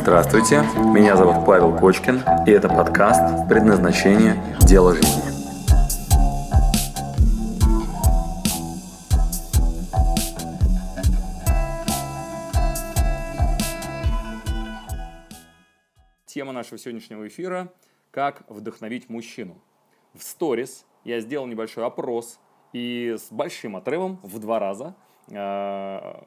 Здравствуйте, 0.00 0.62
меня 0.94 1.16
зовут 1.16 1.44
Павел 1.44 1.76
Кочкин, 1.76 2.22
и 2.46 2.50
это 2.50 2.68
подкаст 2.68 3.48
«Предназначение. 3.48 4.56
Дело 4.60 4.94
жизни». 4.94 5.22
Тема 16.26 16.52
нашего 16.52 16.78
сегодняшнего 16.78 17.26
эфира– 17.26 17.72
как 18.10 18.44
вдохновить 18.48 19.08
мужчину. 19.08 19.60
В 20.14 20.22
сторис 20.22 20.86
я 21.04 21.20
сделал 21.20 21.46
небольшой 21.46 21.84
опрос 21.84 22.40
и 22.72 23.16
с 23.18 23.30
большим 23.30 23.76
отрывом 23.76 24.18
в 24.22 24.38
два 24.38 24.58
раза 24.58 24.96
э, 25.28 26.20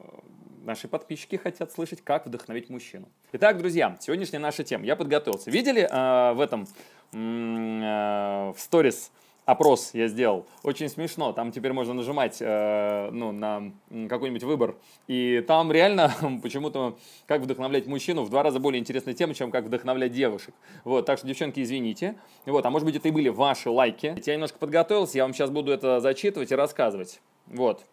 наши 0.64 0.88
подписчики 0.88 1.36
хотят 1.36 1.72
слышать, 1.72 2.02
как 2.02 2.26
вдохновить 2.26 2.70
мужчину. 2.70 3.08
Итак, 3.32 3.58
друзья, 3.58 3.96
сегодняшняя 4.00 4.38
наша 4.38 4.64
тема. 4.64 4.84
Я 4.84 4.96
подготовился. 4.96 5.50
Видели 5.50 5.82
э, 5.82 6.32
в 6.34 6.40
этом 6.40 6.66
э, 7.12 8.52
в 8.52 8.58
сторис 8.58 9.10
опрос 9.44 9.90
я 9.92 10.08
сделал. 10.08 10.46
Очень 10.62 10.88
смешно. 10.88 11.32
Там 11.32 11.52
теперь 11.52 11.72
можно 11.72 11.94
нажимать 11.94 12.38
э, 12.40 13.10
ну, 13.12 13.32
на 13.32 13.72
какой-нибудь 14.08 14.44
выбор. 14.44 14.76
И 15.08 15.44
там 15.46 15.72
реально 15.72 16.12
почему-то 16.42 16.96
как 17.26 17.42
вдохновлять 17.42 17.86
мужчину 17.86 18.22
в 18.22 18.30
два 18.30 18.42
раза 18.42 18.60
более 18.60 18.80
интересная 18.80 19.14
тема, 19.14 19.34
чем 19.34 19.50
как 19.50 19.64
вдохновлять 19.64 20.12
девушек. 20.12 20.54
Вот, 20.84 21.06
так 21.06 21.18
что, 21.18 21.26
девчонки, 21.26 21.60
извините. 21.62 22.16
Вот, 22.46 22.64
а 22.64 22.70
может 22.70 22.86
быть, 22.86 22.96
это 22.96 23.08
и 23.08 23.10
были 23.10 23.28
ваши 23.28 23.70
лайки. 23.70 24.14
Я 24.24 24.34
немножко 24.34 24.58
подготовился, 24.58 25.18
я 25.18 25.24
вам 25.24 25.34
сейчас 25.34 25.50
буду 25.50 25.72
это 25.72 26.00
зачитывать 26.00 26.52
и 26.52 26.54
рассказывать. 26.54 27.20
Вот. 27.46 27.84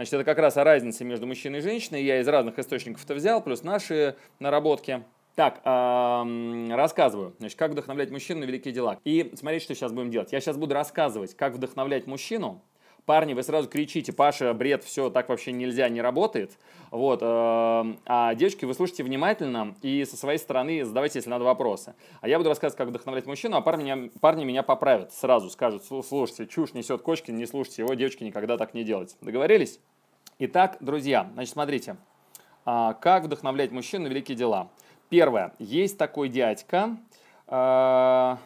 Значит, 0.00 0.14
это 0.14 0.24
как 0.24 0.38
раз 0.38 0.56
о 0.56 0.64
разнице 0.64 1.04
между 1.04 1.26
мужчиной 1.26 1.58
и 1.58 1.60
женщиной. 1.60 2.02
Я 2.02 2.20
из 2.20 2.26
разных 2.26 2.58
источников 2.58 3.04
это 3.04 3.12
взял, 3.12 3.42
плюс 3.42 3.62
наши 3.62 4.16
наработки. 4.38 5.04
Так, 5.34 5.60
э, 5.62 6.74
рассказываю. 6.74 7.34
Значит, 7.38 7.58
как 7.58 7.72
вдохновлять 7.72 8.10
мужчину 8.10 8.40
на 8.40 8.44
великие 8.44 8.72
дела. 8.72 8.98
И 9.04 9.30
смотрите, 9.34 9.62
что 9.62 9.74
сейчас 9.74 9.92
будем 9.92 10.10
делать. 10.10 10.32
Я 10.32 10.40
сейчас 10.40 10.56
буду 10.56 10.72
рассказывать, 10.72 11.36
как 11.36 11.52
вдохновлять 11.52 12.06
мужчину. 12.06 12.62
Парни, 13.04 13.34
вы 13.34 13.42
сразу 13.42 13.68
кричите, 13.68 14.14
Паша, 14.14 14.54
бред, 14.54 14.84
все, 14.84 15.10
так 15.10 15.28
вообще 15.28 15.52
нельзя, 15.52 15.86
не 15.90 16.00
работает. 16.00 16.52
Вот. 16.90 17.20
Э, 17.20 17.94
а 18.06 18.34
девочки, 18.34 18.64
вы 18.64 18.72
слушайте 18.72 19.02
внимательно 19.02 19.74
и 19.82 20.06
со 20.06 20.16
своей 20.16 20.38
стороны 20.38 20.82
задавайте, 20.82 21.18
если 21.18 21.28
надо, 21.28 21.44
вопросы. 21.44 21.94
А 22.22 22.28
я 22.28 22.38
буду 22.38 22.48
рассказывать, 22.48 22.78
как 22.78 22.88
вдохновлять 22.88 23.26
мужчину, 23.26 23.58
а 23.58 23.60
парни 23.60 23.82
меня, 23.82 24.08
парни 24.22 24.44
меня 24.44 24.62
поправят 24.62 25.12
сразу, 25.12 25.50
скажут, 25.50 25.84
слушайте, 25.84 26.46
чушь 26.46 26.72
несет 26.72 27.02
Кочкин, 27.02 27.36
не 27.36 27.44
слушайте 27.44 27.82
его, 27.82 27.92
девочки, 27.92 28.24
никогда 28.24 28.56
так 28.56 28.72
не 28.72 28.82
делайте. 28.82 29.16
Договорились? 29.20 29.78
Итак, 30.42 30.78
друзья, 30.80 31.28
значит, 31.34 31.52
смотрите, 31.52 31.96
а, 32.64 32.94
как 32.94 33.24
вдохновлять 33.24 33.72
мужчин 33.72 34.04
на 34.04 34.06
великие 34.06 34.38
дела. 34.38 34.70
Первое. 35.10 35.52
Есть 35.58 35.98
такой 35.98 36.30
дядька, 36.30 36.96
а, 37.46 38.38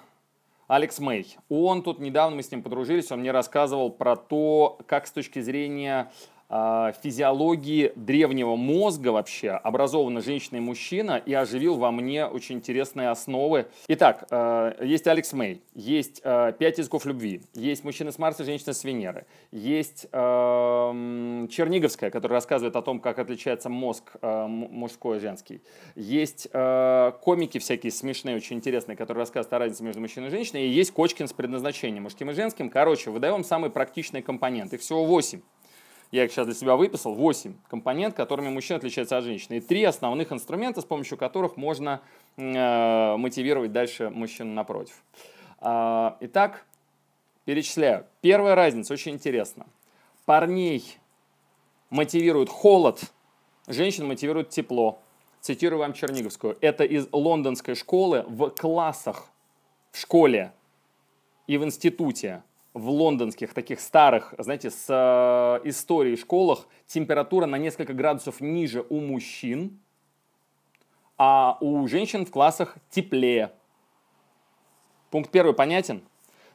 Алекс 0.66 0.98
Мэй. 0.98 1.36
Он 1.48 1.84
тут 1.84 2.00
недавно, 2.00 2.34
мы 2.34 2.42
с 2.42 2.50
ним 2.50 2.64
подружились, 2.64 3.12
он 3.12 3.20
мне 3.20 3.30
рассказывал 3.30 3.90
про 3.90 4.16
то, 4.16 4.76
как 4.88 5.06
с 5.06 5.12
точки 5.12 5.40
зрения 5.40 6.10
физиологии 6.48 7.92
древнего 7.96 8.56
мозга 8.56 9.08
вообще 9.08 9.50
образована 9.50 10.20
женщина 10.20 10.58
и 10.58 10.60
мужчина 10.60 11.20
и 11.24 11.32
оживил 11.32 11.76
во 11.76 11.90
мне 11.90 12.26
очень 12.26 12.56
интересные 12.56 13.08
основы. 13.08 13.66
Итак, 13.88 14.26
а, 14.30 14.76
есть 14.82 15.06
Алекс 15.06 15.32
Мэй, 15.32 15.62
есть 15.74 16.20
а, 16.22 16.52
«Пять 16.52 16.78
языков 16.78 17.06
любви», 17.06 17.42
есть 17.54 17.82
«Мужчина 17.84 18.12
с 18.12 18.18
Марса, 18.18 18.44
женщина 18.44 18.72
с 18.72 18.84
Венеры», 18.84 19.26
есть 19.50 20.06
Черниговская, 20.12 22.10
которая 22.10 22.36
рассказывает 22.36 22.76
о 22.76 22.82
том, 22.82 23.00
как 23.00 23.18
отличается 23.18 23.68
мозг 23.68 24.12
мужской 24.22 25.16
и 25.16 25.20
женский, 25.20 25.62
есть 25.94 26.48
комики 26.50 27.58
всякие 27.58 27.90
смешные, 27.90 28.36
очень 28.36 28.56
интересные, 28.56 28.96
которые 28.96 29.22
рассказывают 29.22 29.52
о 29.54 29.58
разнице 29.58 29.82
между 29.82 30.00
мужчиной 30.00 30.28
и 30.28 30.30
женщиной, 30.30 30.66
и 30.66 30.68
есть 30.68 30.92
Кочкин 30.92 31.28
с 31.28 31.32
предназначением 31.32 32.04
мужским 32.04 32.30
и 32.30 32.34
женским. 32.34 32.70
Короче, 32.70 33.10
выдаем 33.10 33.44
самые 33.44 33.70
практичные 33.70 34.22
компоненты. 34.22 34.78
Всего 34.78 35.04
8 35.04 35.40
я 36.10 36.24
их 36.24 36.32
сейчас 36.32 36.46
для 36.46 36.54
себя 36.54 36.76
выписал, 36.76 37.14
8 37.14 37.54
компонент, 37.68 38.14
которыми 38.14 38.48
мужчина 38.48 38.78
отличается 38.78 39.18
от 39.18 39.24
женщины. 39.24 39.56
И 39.56 39.60
три 39.60 39.84
основных 39.84 40.32
инструмента, 40.32 40.80
с 40.80 40.84
помощью 40.84 41.18
которых 41.18 41.56
можно 41.56 42.00
э, 42.36 43.16
мотивировать 43.16 43.72
дальше 43.72 44.10
мужчину 44.10 44.52
напротив. 44.52 45.02
Э, 45.60 46.12
итак, 46.20 46.64
перечисляю. 47.44 48.06
Первая 48.20 48.54
разница 48.54 48.92
очень 48.92 49.12
интересна. 49.12 49.66
Парней 50.24 50.98
мотивирует 51.90 52.48
холод, 52.48 53.12
женщин 53.66 54.06
мотивирует 54.06 54.50
тепло. 54.50 54.98
Цитирую 55.40 55.80
вам 55.80 55.92
Черниговскую. 55.92 56.56
Это 56.62 56.84
из 56.84 57.06
лондонской 57.12 57.74
школы 57.74 58.24
в 58.26 58.48
классах, 58.50 59.28
в 59.90 59.98
школе 59.98 60.52
и 61.46 61.58
в 61.58 61.64
институте 61.64 62.42
в 62.74 62.90
лондонских 62.90 63.54
таких 63.54 63.80
старых, 63.80 64.34
знаете, 64.36 64.70
с 64.70 64.86
э, 64.88 65.68
историей 65.68 66.16
школах 66.16 66.66
температура 66.86 67.46
на 67.46 67.56
несколько 67.56 67.94
градусов 67.94 68.40
ниже 68.40 68.84
у 68.90 69.00
мужчин, 69.00 69.78
а 71.16 71.56
у 71.60 71.86
женщин 71.86 72.26
в 72.26 72.32
классах 72.32 72.76
теплее. 72.90 73.52
Пункт 75.10 75.30
первый 75.30 75.54
понятен? 75.54 76.02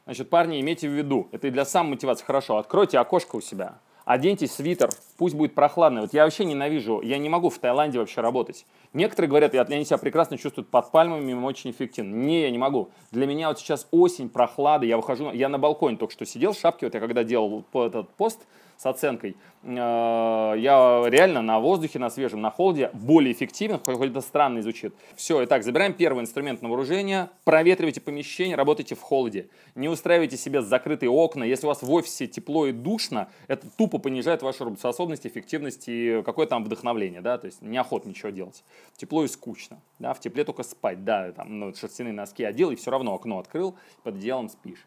Значит, 0.04 0.28
парни, 0.28 0.60
имейте 0.60 0.88
в 0.88 0.92
виду, 0.92 1.28
это 1.32 1.48
и 1.48 1.50
для 1.50 1.64
самомотивации 1.64 2.24
хорошо. 2.24 2.58
Откройте 2.58 2.98
окошко 2.98 3.36
у 3.36 3.40
себя, 3.40 3.78
оденьте 4.04 4.46
свитер, 4.46 4.90
пусть 5.20 5.34
будет 5.34 5.54
прохладно. 5.54 6.00
Вот 6.00 6.14
я 6.14 6.24
вообще 6.24 6.46
ненавижу, 6.46 7.02
я 7.02 7.18
не 7.18 7.28
могу 7.28 7.50
в 7.50 7.58
Таиланде 7.58 7.98
вообще 7.98 8.22
работать. 8.22 8.64
Некоторые 8.94 9.28
говорят, 9.28 9.54
они 9.54 9.84
себя 9.84 9.98
прекрасно 9.98 10.38
чувствуют 10.38 10.70
под 10.70 10.90
пальмами, 10.90 11.30
им 11.30 11.44
очень 11.44 11.72
эффективно. 11.72 12.14
Не, 12.14 12.40
я 12.44 12.50
не 12.50 12.56
могу. 12.56 12.88
Для 13.10 13.26
меня 13.26 13.48
вот 13.48 13.58
сейчас 13.58 13.86
осень, 13.90 14.30
прохлада, 14.30 14.86
я 14.86 14.96
выхожу, 14.96 15.30
я 15.30 15.50
на 15.50 15.58
балконе 15.58 15.98
только 15.98 16.14
что 16.14 16.24
сидел 16.24 16.54
в 16.54 16.58
шапке, 16.58 16.86
вот 16.86 16.94
я 16.94 17.00
когда 17.00 17.22
делал 17.22 17.64
этот 17.74 18.08
пост, 18.14 18.40
с 18.80 18.86
оценкой, 18.86 19.36
э, 19.62 19.74
я 19.76 21.02
реально 21.06 21.42
на 21.42 21.60
воздухе, 21.60 21.98
на 21.98 22.08
свежем, 22.08 22.40
на 22.40 22.50
холоде 22.50 22.88
более 22.94 23.34
эффективен, 23.34 23.78
хоть 23.78 24.08
это 24.08 24.22
странно 24.22 24.62
звучит. 24.62 24.94
Все, 25.16 25.44
итак, 25.44 25.64
забираем 25.64 25.92
первый 25.92 26.22
инструмент 26.22 26.62
на 26.62 26.68
вооружение, 26.70 27.28
проветривайте 27.44 28.00
помещение, 28.00 28.56
работайте 28.56 28.94
в 28.94 29.02
холоде. 29.02 29.50
Не 29.74 29.90
устраивайте 29.90 30.38
себе 30.38 30.62
закрытые 30.62 31.10
окна. 31.10 31.44
Если 31.44 31.66
у 31.66 31.68
вас 31.68 31.82
в 31.82 31.92
офисе 31.92 32.26
тепло 32.26 32.68
и 32.68 32.72
душно, 32.72 33.28
это 33.48 33.66
тупо 33.76 33.98
понижает 33.98 34.40
вашу 34.40 34.64
работоспособность, 34.64 35.09
эффективность 35.26 35.84
и 35.86 36.22
какое 36.24 36.46
там 36.46 36.64
вдохновление, 36.64 37.20
да, 37.20 37.38
то 37.38 37.46
есть 37.46 37.62
неохота 37.62 38.08
ничего 38.08 38.30
делать. 38.30 38.64
Тепло 38.96 39.24
и 39.24 39.28
скучно, 39.28 39.80
да, 39.98 40.14
в 40.14 40.20
тепле 40.20 40.44
только 40.44 40.62
спать, 40.62 41.04
да, 41.04 41.32
там, 41.32 41.58
ну, 41.58 41.74
шерстяные 41.74 42.12
носки 42.12 42.44
одел 42.44 42.70
и 42.70 42.76
все 42.76 42.90
равно 42.90 43.14
окно 43.14 43.38
открыл, 43.38 43.76
под 44.02 44.16
одеялом 44.16 44.48
спишь. 44.48 44.86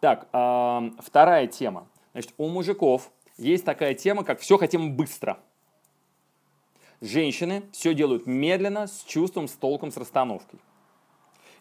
Так, 0.00 0.28
э, 0.32 0.90
вторая 1.00 1.46
тема. 1.46 1.88
Значит, 2.12 2.32
у 2.36 2.48
мужиков 2.48 3.10
есть 3.36 3.64
такая 3.64 3.94
тема, 3.94 4.24
как 4.24 4.40
«все 4.40 4.56
хотим 4.56 4.94
быстро». 4.94 5.38
Женщины 7.00 7.62
все 7.72 7.92
делают 7.94 8.26
медленно, 8.26 8.86
с 8.86 9.04
чувством, 9.04 9.48
с 9.48 9.52
толком, 9.52 9.90
с 9.90 9.96
расстановкой. 9.96 10.58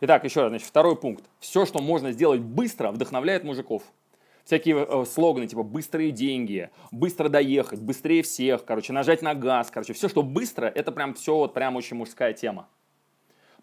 Итак, 0.01 0.23
еще 0.23 0.41
раз, 0.41 0.49
значит, 0.49 0.67
второй 0.67 0.95
пункт. 0.95 1.25
Все, 1.39 1.65
что 1.65 1.79
можно 1.79 2.11
сделать 2.11 2.41
быстро, 2.41 2.91
вдохновляет 2.91 3.43
мужиков. 3.43 3.83
Всякие 4.45 4.85
э, 4.87 5.05
слоганы 5.05 5.47
типа 5.47 5.63
«быстрые 5.63 6.11
деньги», 6.11 6.69
«быстро 6.91 7.29
доехать», 7.29 7.81
«быстрее 7.81 8.21
всех», 8.21 8.63
короче, 8.63 8.93
нажать 8.93 9.23
на 9.23 9.33
газ, 9.33 9.71
короче, 9.71 9.93
все, 9.93 10.07
что 10.07 10.21
быстро, 10.21 10.67
это 10.67 10.91
прям 10.91 11.15
все 11.15 11.35
вот 11.35 11.55
прям 11.55 11.75
очень 11.75 11.97
мужская 11.97 12.31
тема. 12.33 12.69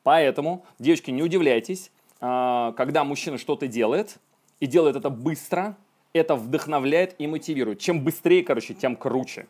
Поэтому, 0.03 0.66
девочки, 0.81 1.12
не 1.12 1.22
удивляйтесь, 1.22 1.93
э, 2.20 2.72
когда 2.76 3.04
мужчина 3.04 3.38
что-то 3.38 3.69
делает, 3.69 4.19
и 4.59 4.66
делает 4.66 4.97
это 4.97 5.09
быстро, 5.09 5.76
это 6.12 6.34
вдохновляет 6.34 7.14
и 7.19 7.28
мотивирует. 7.28 7.78
Чем 7.78 8.03
быстрее, 8.03 8.43
короче, 8.43 8.75
тем 8.75 8.97
круче. 8.97 9.47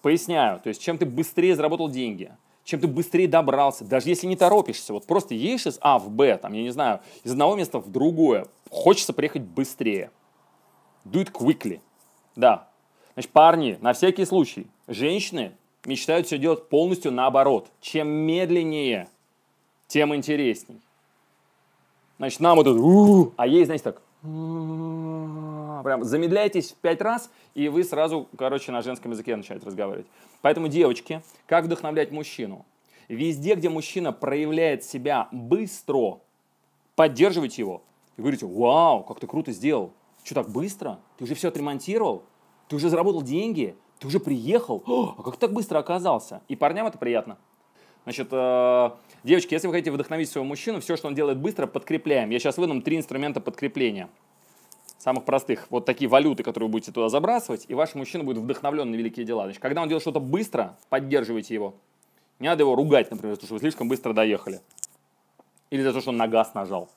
Поясняю, 0.00 0.60
то 0.60 0.68
есть 0.68 0.80
чем 0.80 0.96
ты 0.96 1.06
быстрее 1.06 1.54
заработал 1.56 1.90
деньги, 1.90 2.32
чем 2.70 2.80
ты 2.80 2.86
быстрее 2.86 3.26
добрался, 3.26 3.84
даже 3.84 4.08
если 4.08 4.28
не 4.28 4.36
торопишься, 4.36 4.92
вот 4.92 5.04
просто 5.04 5.34
едешь 5.34 5.66
из 5.66 5.78
А 5.80 5.98
в 5.98 6.08
Б, 6.08 6.38
там, 6.38 6.52
я 6.52 6.62
не 6.62 6.70
знаю, 6.70 7.00
из 7.24 7.32
одного 7.32 7.56
места 7.56 7.80
в 7.80 7.90
другое, 7.90 8.46
хочется 8.70 9.12
приехать 9.12 9.42
быстрее. 9.42 10.12
Do 11.04 11.24
it 11.24 11.32
quickly. 11.32 11.80
Да. 12.36 12.68
Значит, 13.14 13.32
парни, 13.32 13.76
на 13.80 13.92
всякий 13.92 14.24
случай, 14.24 14.68
женщины 14.86 15.56
мечтают 15.84 16.28
все 16.28 16.38
делать 16.38 16.68
полностью 16.68 17.10
наоборот. 17.10 17.66
Чем 17.80 18.08
медленнее, 18.08 19.08
тем 19.88 20.14
интересней. 20.14 20.80
Значит, 22.18 22.38
нам 22.38 22.56
вот 22.56 22.68
это, 22.68 23.32
а 23.36 23.48
ей, 23.48 23.64
знаете, 23.64 23.82
так, 23.82 24.00
прям 25.82 26.04
замедляйтесь 26.04 26.72
в 26.72 26.76
пять 26.76 27.00
раз, 27.00 27.30
и 27.54 27.68
вы 27.68 27.84
сразу, 27.84 28.28
короче, 28.36 28.72
на 28.72 28.82
женском 28.82 29.12
языке 29.12 29.36
начинаете 29.36 29.66
разговаривать. 29.66 30.06
Поэтому, 30.42 30.68
девочки, 30.68 31.22
как 31.46 31.64
вдохновлять 31.64 32.10
мужчину? 32.10 32.64
Везде, 33.08 33.54
где 33.54 33.68
мужчина 33.68 34.12
проявляет 34.12 34.84
себя 34.84 35.28
быстро, 35.32 36.20
поддерживайте 36.94 37.62
его. 37.62 37.82
И 38.16 38.20
говорите, 38.20 38.46
вау, 38.46 39.02
как 39.04 39.20
ты 39.20 39.26
круто 39.26 39.52
сделал. 39.52 39.92
Что 40.22 40.36
так 40.36 40.50
быстро? 40.50 41.00
Ты 41.18 41.24
уже 41.24 41.34
все 41.34 41.48
отремонтировал? 41.48 42.24
Ты 42.68 42.76
уже 42.76 42.88
заработал 42.88 43.22
деньги? 43.22 43.76
ты 44.00 44.06
уже 44.06 44.18
приехал? 44.18 44.82
О, 44.86 45.14
а 45.16 45.22
как 45.22 45.34
ты 45.34 45.40
так 45.40 45.52
быстро 45.52 45.78
оказался? 45.78 46.40
И 46.48 46.56
парням 46.56 46.86
это 46.86 46.98
приятно. 46.98 47.38
Значит, 48.04 48.28
э, 48.32 48.90
девочки, 49.22 49.52
если 49.52 49.66
вы 49.66 49.74
хотите 49.74 49.92
вдохновить 49.92 50.30
своего 50.30 50.46
мужчину, 50.46 50.80
все, 50.80 50.96
что 50.96 51.08
он 51.08 51.14
делает 51.14 51.38
быстро, 51.38 51.66
подкрепляем. 51.66 52.30
Я 52.30 52.38
сейчас 52.38 52.56
выдам 52.56 52.80
три 52.80 52.96
инструмента 52.96 53.42
подкрепления. 53.42 54.08
Самых 55.00 55.24
простых. 55.24 55.66
Вот 55.70 55.86
такие 55.86 56.10
валюты, 56.10 56.42
которые 56.42 56.68
вы 56.68 56.72
будете 56.72 56.92
туда 56.92 57.08
забрасывать, 57.08 57.64
и 57.68 57.72
ваш 57.72 57.94
мужчина 57.94 58.22
будет 58.22 58.36
вдохновлен 58.36 58.90
на 58.90 58.94
великие 58.94 59.24
дела. 59.24 59.44
Значит, 59.44 59.62
когда 59.62 59.80
он 59.80 59.88
делает 59.88 60.02
что-то 60.02 60.20
быстро, 60.20 60.76
поддерживайте 60.90 61.54
его. 61.54 61.74
Не 62.38 62.48
надо 62.48 62.64
его 62.64 62.74
ругать, 62.74 63.10
например, 63.10 63.34
за 63.34 63.40
то, 63.40 63.46
что 63.46 63.54
вы 63.54 63.60
слишком 63.60 63.88
быстро 63.88 64.12
доехали. 64.12 64.60
Или 65.70 65.82
за 65.82 65.94
то, 65.94 66.02
что 66.02 66.10
он 66.10 66.18
на 66.18 66.28
газ 66.28 66.52
нажал. 66.52 66.90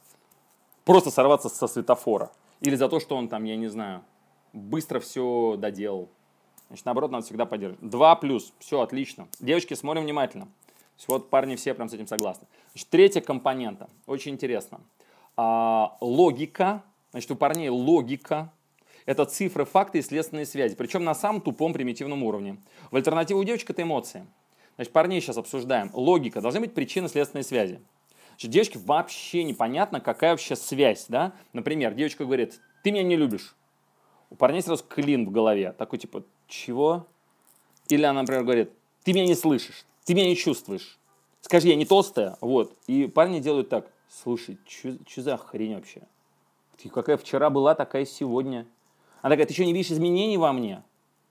Просто 0.83 1.11
сорваться 1.11 1.47
со 1.47 1.65
светофора. 1.65 2.29
Или 2.59 2.75
за 2.75 2.89
то, 2.89 3.00
что 3.00 3.15
он 3.15 3.29
там, 3.29 3.45
я 3.45 3.55
не 3.55 3.69
знаю, 3.69 4.01
быстро 4.51 5.00
все 5.00 5.55
доделал. 5.57 6.09
Значит, 6.67 6.85
наоборот, 6.85 7.11
надо 7.11 7.25
всегда 7.25 7.45
поддерживать. 7.45 7.89
Два 7.89 8.17
плюс. 8.17 8.51
Все, 8.59 8.81
отлично. 8.81 9.29
Девочки, 9.39 9.75
смотрим 9.75 10.03
внимательно. 10.03 10.50
Вот 11.07 11.29
парни 11.29 11.55
все 11.55 11.73
прям 11.73 11.88
с 11.88 11.94
этим 11.94 12.07
согласны. 12.07 12.47
Значит, 12.73 12.89
третья 12.89 13.21
компонента. 13.21 13.89
Очень 14.07 14.33
интересно. 14.33 14.81
А, 15.38 15.95
логика. 16.01 16.83
Значит, 17.13 17.31
у 17.31 17.36
парней 17.36 17.69
логика. 17.69 18.51
Это 19.06 19.24
цифры, 19.24 19.63
факты 19.63 20.00
и 20.00 20.01
следственные 20.01 20.45
связи. 20.45 20.75
Причем 20.75 21.06
на 21.06 21.15
самом 21.15 21.39
тупом 21.39 21.71
примитивном 21.71 22.24
уровне. 22.24 22.57
В 22.92 22.98
альтернативу 22.98 23.39
у 23.39 23.44
девочек 23.45 23.69
это 23.69 23.83
эмоции. 23.83 24.27
Значит, 24.75 24.92
парней 24.92 25.21
сейчас 25.21 25.38
обсуждаем. 25.38 25.89
Логика. 25.94 26.42
Должны 26.42 26.60
быть 26.60 26.74
причины 26.74 27.07
следственные 27.07 27.45
связи. 27.45 27.80
Значит, 28.31 28.51
девочке 28.51 28.80
вообще 28.80 29.45
непонятно, 29.45 30.01
какая 30.01 30.31
вообще 30.31 30.57
связь. 30.57 31.06
Да? 31.07 31.31
Например, 31.54 31.94
девочка 31.94 32.25
говорит, 32.25 32.60
ты 32.83 32.92
меня 32.92 33.04
не 33.04 33.15
любишь. 33.15 33.56
У 34.30 34.36
парней 34.36 34.62
сразу 34.62 34.83
клин 34.83 35.25
в 35.25 35.31
голове. 35.31 35.71
Такой 35.71 36.00
типа, 36.00 36.25
чего? 36.50 37.07
Или 37.88 38.04
она, 38.04 38.21
например, 38.21 38.44
говорит, 38.44 38.71
ты 39.04 39.13
меня 39.13 39.25
не 39.25 39.36
слышишь 39.36 39.86
ты 40.06 40.13
меня 40.13 40.27
не 40.27 40.36
чувствуешь. 40.36 41.00
Скажи, 41.42 41.68
я 41.68 41.75
не 41.75 41.86
толстая, 41.86 42.38
вот. 42.42 42.77
И 42.88 43.07
парни 43.07 43.39
делают 43.39 43.69
так, 43.69 43.92
слушай, 44.10 44.57
что 44.68 45.21
за 45.21 45.38
хрень 45.38 45.75
вообще? 45.75 46.04
Какая 46.93 47.17
вчера 47.17 47.49
была, 47.49 47.75
такая 47.75 48.05
сегодня. 48.05 48.65
Она 49.21 49.31
такая, 49.31 49.47
ты 49.47 49.53
что, 49.53 49.63
не 49.63 49.73
видишь 49.73 49.91
изменений 49.91 50.37
во 50.37 50.51
мне? 50.51 50.83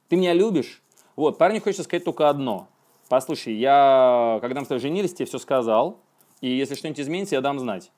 Ты 0.08 0.16
меня 0.16 0.32
любишь? 0.32 0.82
Вот, 1.16 1.38
парню 1.38 1.60
хочется 1.60 1.84
сказать 1.84 2.04
только 2.04 2.28
одно. 2.28 2.68
Послушай, 3.08 3.54
я, 3.54 4.38
когда 4.40 4.60
мы 4.60 4.64
с 4.64 4.68
тобой 4.68 4.80
женились, 4.80 5.12
тебе 5.12 5.26
все 5.26 5.38
сказал, 5.38 5.98
и 6.40 6.48
если 6.48 6.74
что-нибудь 6.74 7.00
изменится, 7.00 7.34
я 7.34 7.40
дам 7.42 7.58
знать. 7.58 7.90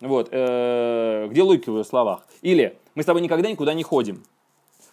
Вот, 0.00 0.28
э, 0.30 1.28
где 1.30 1.42
логика 1.42 1.70
в 1.70 1.76
ее 1.76 1.84
словах? 1.84 2.26
Или 2.40 2.78
мы 2.94 3.02
с 3.02 3.06
тобой 3.06 3.22
никогда 3.22 3.50
никуда 3.50 3.74
не 3.74 3.82
ходим. 3.82 4.24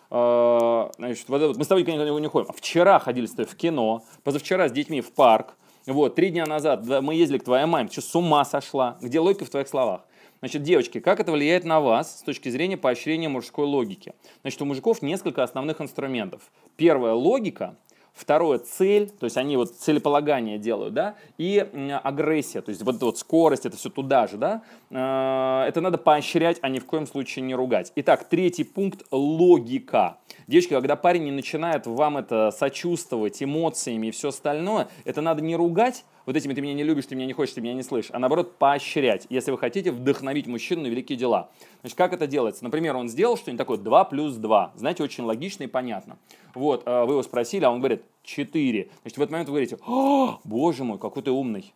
А, 0.09 0.91
значит, 0.97 1.29
вот, 1.29 1.57
мы 1.57 1.63
с 1.63 1.67
тобой 1.67 1.83
никогда 1.83 2.19
не 2.19 2.27
ходим. 2.27 2.51
Вчера 2.53 2.99
ходили 2.99 3.25
с 3.25 3.31
тобой 3.31 3.45
в 3.45 3.55
кино, 3.55 4.03
позавчера 4.23 4.67
с 4.67 4.71
детьми 4.71 4.99
в 4.99 5.13
парк. 5.13 5.55
Вот, 5.87 6.15
три 6.15 6.29
дня 6.29 6.45
назад 6.45 6.85
мы 7.01 7.15
ездили 7.15 7.39
к 7.39 7.43
твоей 7.43 7.65
маме. 7.65 7.87
Ты 7.87 7.93
что, 7.93 8.01
с 8.01 8.15
ума 8.15 8.45
сошла? 8.45 8.97
Где 9.01 9.19
логика 9.19 9.45
в 9.45 9.49
твоих 9.49 9.67
словах? 9.67 10.01
Значит, 10.41 10.63
девочки, 10.63 10.99
как 10.99 11.19
это 11.19 11.31
влияет 11.31 11.65
на 11.65 11.79
вас 11.79 12.19
с 12.19 12.23
точки 12.23 12.49
зрения 12.49 12.75
поощрения 12.75 13.29
мужской 13.29 13.65
логики? 13.65 14.13
Значит, 14.41 14.59
у 14.63 14.65
мужиков 14.65 15.03
несколько 15.03 15.43
основных 15.43 15.81
инструментов. 15.81 16.41
Первая– 16.77 17.13
логика, 17.13 17.77
Второе– 18.13 18.57
цель, 18.59 19.09
то 19.09 19.23
есть 19.23 19.37
они 19.37 19.55
вот 19.55 19.73
целеполагание 19.73 20.57
делают, 20.57 20.93
да, 20.93 21.15
и 21.37 21.65
агрессия, 22.03 22.61
то 22.61 22.69
есть 22.69 22.81
вот 22.81 23.01
вот 23.01 23.17
скорость, 23.17 23.65
это 23.65 23.77
все 23.77 23.89
туда 23.89 24.27
же, 24.27 24.37
да, 24.37 24.63
э, 24.89 25.67
это 25.67 25.79
надо 25.79 25.97
поощрять, 25.97 26.57
а 26.61 26.67
ни 26.67 26.79
в 26.79 26.85
коем 26.85 27.07
случае 27.07 27.43
не 27.43 27.55
ругать. 27.55 27.93
Итак, 27.95 28.27
третий 28.27 28.65
пункт– 28.65 29.05
логика. 29.11 30.17
Девочки, 30.47 30.73
когда 30.73 30.97
парень 30.97 31.23
не 31.23 31.31
начинает 31.31 31.87
вам 31.87 32.17
это 32.17 32.51
сочувствовать 32.51 33.41
эмоциями 33.41 34.07
и 34.07 34.11
все 34.11 34.29
остальное, 34.29 34.89
это 35.05 35.21
надо 35.21 35.41
не 35.41 35.55
ругать, 35.55 36.03
вот 36.25 36.35
этими 36.35 36.53
ты 36.53 36.61
меня 36.61 36.73
не 36.73 36.83
любишь, 36.83 37.05
ты 37.05 37.15
меня 37.15 37.25
не 37.25 37.33
хочешь, 37.33 37.53
ты 37.53 37.61
меня 37.61 37.73
не 37.73 37.83
слышишь, 37.83 38.11
а 38.13 38.19
наоборот 38.19 38.57
поощрять, 38.57 39.25
если 39.29 39.51
вы 39.51 39.57
хотите 39.57 39.91
вдохновить 39.91 40.47
мужчину 40.47 40.83
на 40.83 40.87
великие 40.87 41.17
дела. 41.17 41.49
Значит, 41.81 41.97
как 41.97 42.13
это 42.13 42.27
делается? 42.27 42.63
Например, 42.63 42.95
он 42.95 43.09
сделал 43.09 43.37
что-нибудь 43.37 43.57
такое 43.57 43.77
2 43.77 44.05
плюс 44.05 44.35
2, 44.35 44.73
знаете, 44.75 45.03
очень 45.03 45.23
логично 45.23 45.63
и 45.63 45.67
понятно. 45.67 46.17
Вот, 46.53 46.83
э, 46.85 47.05
вы 47.05 47.13
его 47.13 47.23
спросили, 47.23 47.63
а 47.63 47.71
он 47.71 47.79
говорит 47.79 48.03
4. 48.23 48.89
Значит, 49.01 49.17
в 49.17 49.21
этот 49.21 49.31
момент 49.31 49.49
вы 49.49 49.53
говорите, 49.53 49.77
о, 49.85 50.39
боже 50.43 50.83
мой, 50.83 50.99
какой 50.99 51.23
ты 51.23 51.31
умный. 51.31 51.73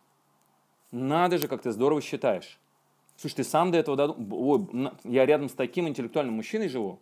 Надо 0.92 1.38
же, 1.38 1.48
как 1.48 1.62
ты 1.62 1.72
здорово 1.72 2.00
считаешь. 2.00 2.58
Слушай, 3.16 3.36
ты 3.36 3.44
сам 3.44 3.70
до 3.70 3.78
этого 3.78 3.96
додумал? 3.96 4.26
Ой, 4.30 4.90
я 5.04 5.26
рядом 5.26 5.48
с 5.48 5.52
таким 5.52 5.88
интеллектуальным 5.88 6.34
мужчиной 6.34 6.68
живу. 6.68 7.00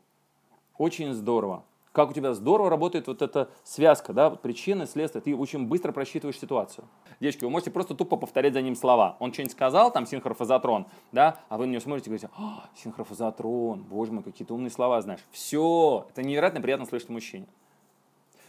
Очень 0.79 1.13
здорово 1.13 1.65
как 1.95 2.11
у 2.11 2.13
тебя 2.13 2.35
здорово 2.35 2.69
работает 2.69 3.07
вот 3.07 3.23
эта 3.23 3.49
связка, 3.63 4.13
да, 4.13 4.29
вот 4.29 4.43
причины, 4.43 4.85
следствия, 4.85 5.21
ты 5.21 5.35
очень 5.35 5.67
быстро 5.69 5.93
просчитываешь 5.93 6.39
ситуацию. 6.39 6.89
Девочки, 7.21 7.45
вы 7.45 7.51
можете 7.51 7.71
просто 7.71 7.95
тупо 7.95 8.17
повторять 8.17 8.53
за 8.53 8.63
ним 8.63 8.75
слова. 8.75 9.17
Он 9.21 9.33
что-нибудь 9.33 9.53
сказал, 9.53 9.93
там, 9.93 10.05
синхрофазотрон, 10.05 10.87
да, 11.13 11.39
а 11.49 11.57
вы 11.57 11.67
на 11.67 11.71
него 11.71 11.81
смотрите 11.81 12.07
и 12.07 12.09
говорите, 12.11 12.31
а, 12.37 12.69
синхрофазотрон, 12.75 13.85
боже 13.85 14.11
мой, 14.11 14.25
какие-то 14.25 14.55
умные 14.55 14.73
слова 14.73 15.01
знаешь. 15.03 15.21
Все, 15.31 16.09
это 16.11 16.25
невероятно 16.25 16.61
приятно 16.61 16.85
слышать 16.85 17.11
мужчине. 17.11 17.47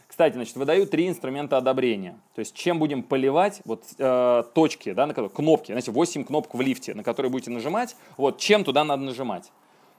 Кстати, 0.08 0.34
значит, 0.34 0.56
выдаю 0.56 0.88
три 0.88 1.08
инструмента 1.08 1.56
одобрения. 1.56 2.18
То 2.34 2.40
есть, 2.40 2.52
чем 2.52 2.80
будем 2.80 3.04
поливать, 3.04 3.60
вот 3.64 3.84
э, 3.96 4.42
точки, 4.54 4.92
да, 4.92 5.06
на 5.06 5.14
которые, 5.14 5.30
кнопки, 5.30 5.66
знаете, 5.66 5.92
8 5.92 6.24
кнопок 6.24 6.52
в 6.54 6.60
лифте, 6.60 6.94
на 6.94 7.04
которые 7.04 7.30
будете 7.30 7.52
нажимать, 7.52 7.96
вот, 8.16 8.38
чем 8.38 8.64
туда 8.64 8.82
надо 8.82 9.04
нажимать. 9.04 9.52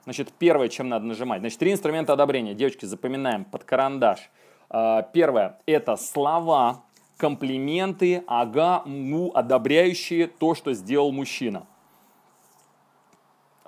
Значит, 0.08 0.32
первое, 0.40 0.70
чем 0.70 0.88
надо 0.88 1.06
нажимать. 1.06 1.42
Значит, 1.42 1.60
три 1.60 1.74
инструмента 1.74 2.14
одобрения. 2.14 2.54
Девочки, 2.54 2.86
запоминаем 2.86 3.44
под 3.44 3.66
карандаш. 3.66 4.30
А, 4.70 5.02
первое– 5.02 5.60
это 5.66 5.98
слова, 5.98 6.86
комплименты, 7.18 8.24
ага, 8.26 8.84
му, 8.86 9.32
одобряющие 9.36 10.28
то, 10.28 10.56
что 10.56 10.72
сделал 10.72 11.12
мужчина. 11.12 11.68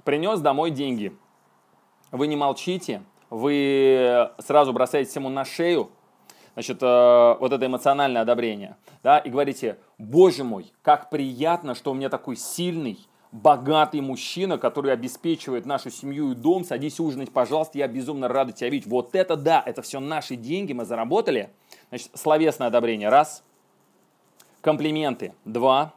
Принес 0.06 0.39
домой 0.39 0.71
деньги. 0.71 1.13
Вы 2.09 2.27
не 2.27 2.38
молчите, 2.38 3.03
вы 3.30 4.31
сразу 4.38 4.71
бросаете 4.71 5.19
ему 5.19 5.27
на 5.27 5.44
шею, 5.44 5.91
значит, 6.53 6.81
э, 6.81 7.36
вот 7.38 7.51
это 7.51 7.65
эмоциональное 7.65 8.21
одобрение, 8.21 8.77
да, 9.03 9.18
и 9.18 9.30
говорите, 9.30 9.77
боже 9.97 10.45
мой, 10.45 10.71
как 10.83 11.09
приятно, 11.09 11.75
что 11.75 11.91
у 11.91 11.95
меня 11.95 12.07
такой 12.07 12.38
сильный, 12.38 13.08
богатый 13.31 14.01
мужчина, 14.01 14.57
который 14.57 14.91
обеспечивает 14.91 15.65
нашу 15.65 15.89
семью 15.91 16.31
и 16.31 16.35
дом, 16.35 16.63
садись 16.63 16.99
ужинать, 16.99 17.31
пожалуйста, 17.31 17.77
я 17.77 17.87
безумно 17.87 18.27
рада 18.27 18.51
тебя 18.51 18.69
видеть. 18.69 18.87
Вот 18.87 19.15
это 19.15 19.35
да, 19.35 19.61
это 19.65 19.81
все 19.81 19.99
наши 19.99 20.35
деньги, 20.35 20.73
мы 20.73 20.85
заработали. 20.85 21.49
Значит, 21.89 22.09
словесное 22.13 22.67
одобрение, 22.67 23.09
раз. 23.09 23.43
Комплименты, 24.62 25.33
два. 25.45 25.93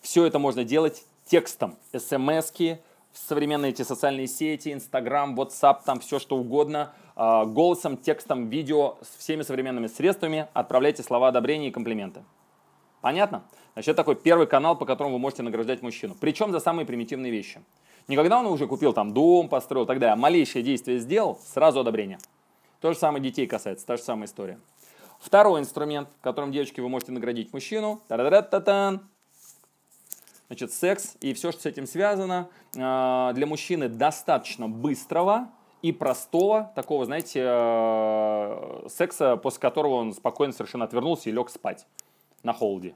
Все 0.00 0.24
это 0.24 0.38
можно 0.38 0.64
делать 0.64 1.04
текстом, 1.26 1.76
смс-ки, 1.92 2.80
современные 3.12 3.70
эти 3.70 3.82
социальные 3.82 4.26
сети, 4.26 4.72
Инстаграм, 4.72 5.38
WhatsApp, 5.38 5.80
там 5.84 6.00
все 6.00 6.18
что 6.18 6.36
угодно, 6.36 6.92
а, 7.14 7.44
голосом, 7.44 7.96
текстом, 7.96 8.48
видео, 8.48 8.96
с 9.02 9.18
всеми 9.18 9.42
современными 9.42 9.86
средствами 9.86 10.48
отправляйте 10.54 11.02
слова 11.02 11.28
одобрения 11.28 11.68
и 11.68 11.70
комплименты. 11.70 12.24
Понятно? 13.02 13.42
Значит, 13.74 13.88
это 13.88 13.96
такой 13.96 14.14
первый 14.14 14.46
канал, 14.46 14.78
по 14.78 14.86
которому 14.86 15.14
вы 15.14 15.18
можете 15.18 15.42
награждать 15.42 15.82
мужчину. 15.82 16.16
Причем 16.18 16.52
за 16.52 16.60
самые 16.60 16.86
примитивные 16.86 17.32
вещи. 17.32 17.60
Никогда 18.08 18.38
он 18.38 18.46
уже 18.46 18.66
купил 18.66 18.92
там 18.92 19.12
дом, 19.12 19.48
построил 19.48 19.84
и 19.84 19.88
так 19.88 19.98
далее. 19.98 20.14
А 20.14 20.16
малейшее 20.16 20.62
действие 20.62 21.00
сделал, 21.00 21.38
сразу 21.44 21.80
одобрение. 21.80 22.18
То 22.80 22.92
же 22.92 22.98
самое 22.98 23.22
детей 23.22 23.46
касается, 23.46 23.84
та 23.86 23.96
же 23.96 24.02
самая 24.02 24.26
история. 24.26 24.58
Второй 25.20 25.60
инструмент, 25.60 26.08
которым, 26.20 26.52
девочки, 26.52 26.80
вы 26.80 26.88
можете 26.88 27.12
наградить 27.12 27.52
мужчину. 27.52 28.00
Та-да-да-та-тан. 28.08 29.08
Значит, 30.46 30.72
секс 30.72 31.16
и 31.20 31.34
все, 31.34 31.50
что 31.50 31.62
с 31.62 31.66
этим 31.66 31.86
связано, 31.86 32.50
а, 32.78 33.32
для 33.32 33.46
мужчины 33.46 33.88
достаточно 33.88 34.68
быстрого 34.68 35.50
и 35.80 35.90
простого, 35.90 36.70
такого, 36.76 37.04
знаете, 37.04 37.42
э, 37.44 38.88
секса, 38.88 39.36
после 39.36 39.60
которого 39.60 39.94
он 39.94 40.12
спокойно 40.12 40.52
совершенно 40.52 40.84
отвернулся 40.84 41.30
и 41.30 41.32
лег 41.32 41.50
спать 41.50 41.86
на 42.42 42.52
холде. 42.52 42.94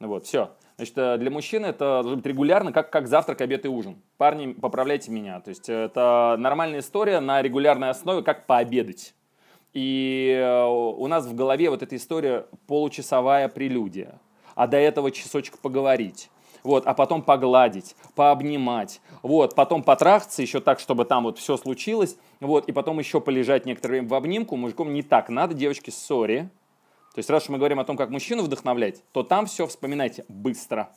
Вот, 0.00 0.26
все. 0.26 0.50
Значит, 0.76 0.98
э, 0.98 1.18
для 1.18 1.30
мужчины 1.30 1.66
это 1.66 2.02
должно 2.02 2.16
быть 2.16 2.26
регулярно, 2.26 2.72
как, 2.72 2.90
как 2.90 3.06
завтрак, 3.06 3.40
обед 3.40 3.64
и 3.64 3.68
ужин. 3.68 3.96
Парни, 4.16 4.52
поправляйте 4.52 5.10
меня. 5.10 5.40
То 5.40 5.50
есть 5.50 5.68
это 5.68 6.36
нормальная 6.38 6.80
история 6.80 7.20
на 7.20 7.40
регулярной 7.42 7.90
основе, 7.90 8.22
как 8.22 8.46
пообедать. 8.46 9.14
И 9.72 10.36
э, 10.36 10.64
у 10.64 11.06
нас 11.06 11.26
в 11.26 11.34
голове 11.34 11.70
вот 11.70 11.82
эта 11.82 11.96
история 11.96 12.46
получасовая 12.66 13.48
прелюдия. 13.48 14.20
А 14.54 14.66
до 14.66 14.76
этого 14.76 15.10
часочек 15.10 15.58
поговорить. 15.58 16.30
Вот, 16.62 16.86
а 16.86 16.94
потом 16.94 17.20
погладить, 17.20 17.94
пообнимать, 18.14 19.02
вот, 19.22 19.54
потом 19.54 19.82
потрахаться 19.82 20.40
еще 20.40 20.60
так, 20.60 20.80
чтобы 20.80 21.04
там 21.04 21.24
вот 21.24 21.38
все 21.38 21.58
случилось, 21.58 22.16
вот, 22.40 22.66
и 22.68 22.72
потом 22.72 22.98
еще 22.98 23.20
полежать 23.20 23.66
некоторое 23.66 23.96
время 23.96 24.08
в 24.08 24.14
обнимку, 24.14 24.56
мужиком 24.56 24.94
не 24.94 25.02
так 25.02 25.28
надо, 25.28 25.52
девочки, 25.52 25.90
сори, 25.90 26.48
то 27.14 27.20
есть, 27.20 27.30
раз 27.30 27.44
уж 27.44 27.50
мы 27.50 27.58
говорим 27.58 27.78
о 27.78 27.84
том, 27.84 27.96
как 27.96 28.10
мужчину 28.10 28.42
вдохновлять, 28.42 29.00
то 29.12 29.22
там 29.22 29.46
все 29.46 29.68
вспоминайте 29.68 30.24
быстро. 30.28 30.92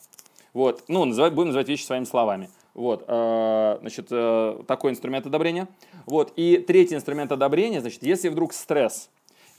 Вот, 0.51 0.83
ну, 0.87 1.05
называть, 1.05 1.33
будем 1.33 1.49
называть 1.49 1.69
вещи 1.69 1.83
своими 1.83 2.05
словами. 2.05 2.49
Вот, 2.73 3.05
э, 3.07 3.77
значит, 3.81 4.07
э, 4.09 4.63
такой 4.67 4.91
инструмент 4.91 5.27
одобрения. 5.27 5.67
Вот, 6.07 6.33
и 6.35 6.57
третий 6.57 6.95
инструмент 6.95 7.31
одобрения, 7.31 7.81
значит, 7.81 8.01
если 8.01 8.29
вдруг 8.29 8.53
стресс, 8.53 9.09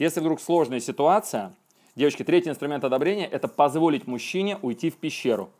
Если 0.01 0.21
вдруг 0.21 0.41
сложная 0.41 0.79
ситуация, 0.79 1.55
девочки, 1.97 2.23
третий 2.23 2.51
инструмент 2.51 2.85
одобрения– 2.85 3.27
это 3.33 3.49
позволить 3.49 4.07
мужчине 4.07 4.57
уйти 4.63 4.91
в 4.91 4.97
пещеру. 4.97 5.51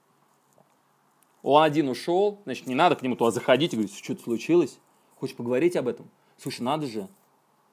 Он 1.43 1.63
один 1.63 1.89
ушел, 1.89 2.39
значит, 2.45 2.67
не 2.67 2.75
надо 2.77 2.95
к 2.97 3.03
нему 3.03 3.17
туда 3.17 3.31
заходить 3.31 3.73
и 3.73 3.77
говорить, 3.77 3.97
что-то 3.97 4.23
случилось, 4.23 4.79
хочешь 5.17 5.37
поговорить 5.37 5.77
об 5.77 5.89
этом? 5.89 6.09
Слушай, 6.37 6.63
надо 6.63 6.87
же, 6.87 7.09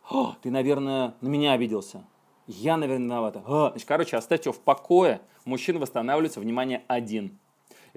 О, 0.10 0.36
ты, 0.42 0.52
наверное, 0.52 1.16
на 1.22 1.28
меня 1.28 1.54
обиделся. 1.54 2.04
Я, 2.48 2.78
наверное, 2.78 3.06
виновата. 3.06 3.42
А, 3.46 3.70
значит, 3.72 3.88
короче, 3.88 4.18
оставьте 4.18 4.50
его 4.50 4.58
в 4.58 4.62
покое. 4.62 5.22
Мужчина 5.46 5.80
восстанавливается, 5.80 6.40
внимание, 6.40 6.84
один. 6.88 7.38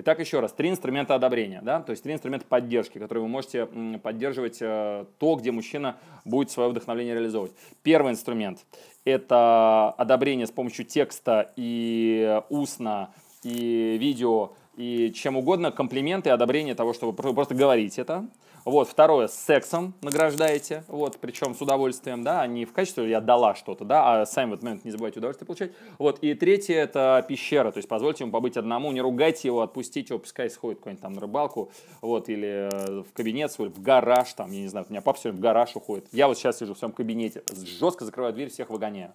Итак, 0.01 0.21
еще 0.21 0.39
раз, 0.39 0.53
три 0.53 0.71
инструмента 0.71 1.17
одобрения, 1.17 1.61
да, 1.61 1.81
то 1.81 1.91
есть 1.91 2.05
три 2.05 2.13
инструмента 2.13 2.47
поддержки, 2.47 2.99
которые 2.99 3.23
вы 3.23 3.29
можете 3.29 3.67
поддерживать 4.01 4.59
э, 4.61 5.07
то, 5.19 5.35
где 5.35 5.51
мужчина 5.51 5.97
будет 6.25 6.53
свое 6.53 6.71
вдохновление 6.71 7.15
реализовывать. 7.15 7.53
Первый 7.83 8.13
инструмент– 8.13 8.65
это 9.05 9.91
одобрение 9.91 10.47
с 10.47 10.53
помощью 10.53 10.85
текста 10.85 11.53
и 11.57 12.41
устно, 12.49 13.11
и 13.43 13.97
видео, 13.99 14.53
и 14.79 15.13
чем 15.13 15.37
угодно, 15.37 15.73
комплименты, 15.73 16.31
одобрение 16.31 16.75
того, 16.77 16.95
что 16.95 17.11
вы 17.11 17.13
просто 17.13 17.55
говорите 17.55 18.01
это. 18.01 18.27
Вот, 18.65 18.89
второе, 18.89 19.29
с 19.29 19.35
сексом 19.35 19.95
награждаете, 20.03 20.85
вот, 20.89 21.17
причем 21.19 21.55
с 21.55 21.63
удовольствием, 21.63 22.23
да, 22.23 22.43
а 22.43 22.47
не 22.47 22.65
в 22.65 22.73
качестве 22.73 23.09
я 23.09 23.21
дала 23.21 23.55
что-то, 23.55 23.85
да, 23.85 24.21
а 24.21 24.27
сами 24.27 24.51
в 24.51 24.53
этот 24.55 24.65
момент 24.65 24.85
не 24.85 24.91
забывайте 24.91 25.21
удовольствие 25.21 25.47
получать. 25.47 25.73
Вот, 25.99 26.19
и 26.21 26.35
третье, 26.35 26.75
это 26.75 27.25
пещера, 27.27 27.71
то 27.73 27.79
есть 27.79 27.89
позвольте 27.89 28.25
ему 28.25 28.33
побыть 28.33 28.57
одному, 28.57 28.93
не 28.93 29.01
ругайте 29.01 29.49
его, 29.49 29.63
отпустите 29.63 30.13
его, 30.13 30.19
пускай 30.19 30.51
сходит 30.51 30.81
куда-нибудь 30.81 31.03
там 31.03 31.15
на 31.15 31.21
рыбалку, 31.21 31.73
вот, 32.03 32.29
или 32.29 32.69
э, 32.71 33.03
в 33.03 33.13
кабинет 33.15 33.51
свой, 33.51 33.71
в 33.71 33.81
гараж, 33.81 34.35
там, 34.35 34.51
я 34.51 34.61
не 34.61 34.69
знаю, 34.69 34.85
у 34.89 34.93
меня 34.93 35.01
папа 35.01 35.19
сегодня 35.19 35.39
в 35.39 35.43
гараж 35.43 35.75
уходит. 35.75 36.07
Я 36.13 36.29
вот 36.29 36.37
сейчас 36.37 36.59
сижу 36.59 36.75
в 36.75 36.79
своем 36.79 36.93
кабинете, 36.93 37.43
жестко 37.65 38.05
закрываю 38.05 38.35
дверь, 38.35 38.51
всех 38.51 38.69
выгоняю. 38.71 39.15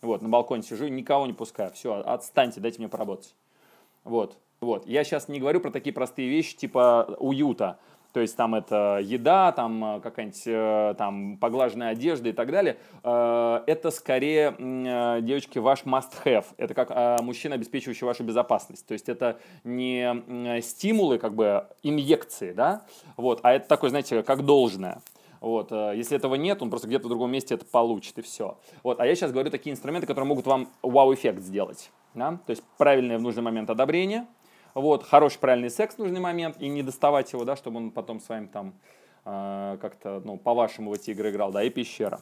Вот, 0.00 0.22
на 0.22 0.28
балконе 0.28 0.62
сижу, 0.62 0.88
никого 0.88 1.26
не 1.26 1.34
пускаю, 1.34 1.72
все, 1.72 2.00
отстаньте, 2.00 2.60
дайте 2.60 2.78
мне 2.78 2.88
поработать. 2.88 3.34
Вот, 4.04 4.38
вот. 4.64 4.86
Я 4.86 5.04
сейчас 5.04 5.28
не 5.28 5.38
говорю 5.40 5.60
про 5.60 5.70
такие 5.70 5.92
простые 5.92 6.28
вещи, 6.28 6.56
типа 6.56 7.16
уюта, 7.18 7.78
то 8.14 8.20
есть 8.20 8.36
там 8.36 8.54
это 8.54 9.00
еда, 9.02 9.50
там 9.50 9.96
э, 9.96 10.00
какая-нибудь 10.00 10.42
э, 10.46 10.94
там 10.96 11.36
поглаженная 11.36 11.90
одежда 11.90 12.28
и 12.28 12.32
так 12.32 12.52
далее, 12.52 12.78
э, 13.02 13.60
это 13.66 13.90
скорее, 13.90 14.54
девочки, 15.20 15.58
ваш 15.58 15.82
must-have. 15.82 16.44
Это 16.56 16.74
как 16.74 17.22
мужчина, 17.22 17.56
обеспечивающий 17.56 18.06
вашу 18.06 18.22
безопасность. 18.22 18.86
То 18.86 18.92
есть 18.92 19.08
это 19.08 19.40
не 19.64 20.62
стимулы, 20.62 21.18
как 21.18 21.34
бы 21.34 21.66
инъекции, 21.82 22.52
да, 22.52 22.86
вот, 23.16 23.40
а 23.42 23.52
это 23.52 23.66
такое, 23.66 23.90
знаете, 23.90 24.22
как 24.22 24.44
должное. 24.44 25.02
Вот, 25.40 25.72
если 25.72 26.16
этого 26.16 26.36
нет, 26.36 26.62
он 26.62 26.70
просто 26.70 26.86
где-то 26.86 27.06
в 27.06 27.08
другом 27.08 27.32
месте 27.32 27.54
это 27.56 27.66
получит, 27.66 28.16
и 28.18 28.22
все. 28.22 28.58
Вот, 28.84 29.00
а 29.00 29.06
я 29.06 29.14
сейчас 29.16 29.32
говорю 29.32 29.50
такие 29.50 29.72
инструменты, 29.72 30.06
которые 30.06 30.28
могут 30.28 30.46
вам 30.46 30.68
вау-эффект 30.82 31.40
сделать. 31.40 31.90
Да? 32.14 32.38
То 32.46 32.50
есть 32.50 32.62
правильное 32.78 33.18
в 33.18 33.22
нужный 33.22 33.42
момент 33.42 33.70
одобрение– 33.70 34.26
вот, 34.74 35.04
хороший, 35.04 35.38
правильный 35.38 35.70
секс 35.70 35.94
в 35.94 35.98
нужный 35.98 36.20
момент, 36.20 36.56
и 36.60 36.68
не 36.68 36.82
доставать 36.82 37.32
его, 37.32 37.44
да, 37.44 37.56
чтобы 37.56 37.78
он 37.78 37.90
потом 37.90 38.20
с 38.20 38.28
вами 38.28 38.46
там 38.46 38.74
э, 39.24 39.78
как-то, 39.80 40.20
ну, 40.24 40.36
по-вашему 40.36 40.90
в 40.90 40.94
эти 40.94 41.10
игры 41.10 41.30
играл, 41.30 41.52
да, 41.52 41.62
и 41.62 41.70
пещера. 41.70 42.20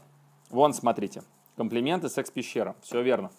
Вон, 0.50 0.75
смотрите, 0.75 1.23
комплименты, 1.56 2.09
секс-пещера, 2.09 2.76
все 2.82 3.02
верно. 3.02 3.30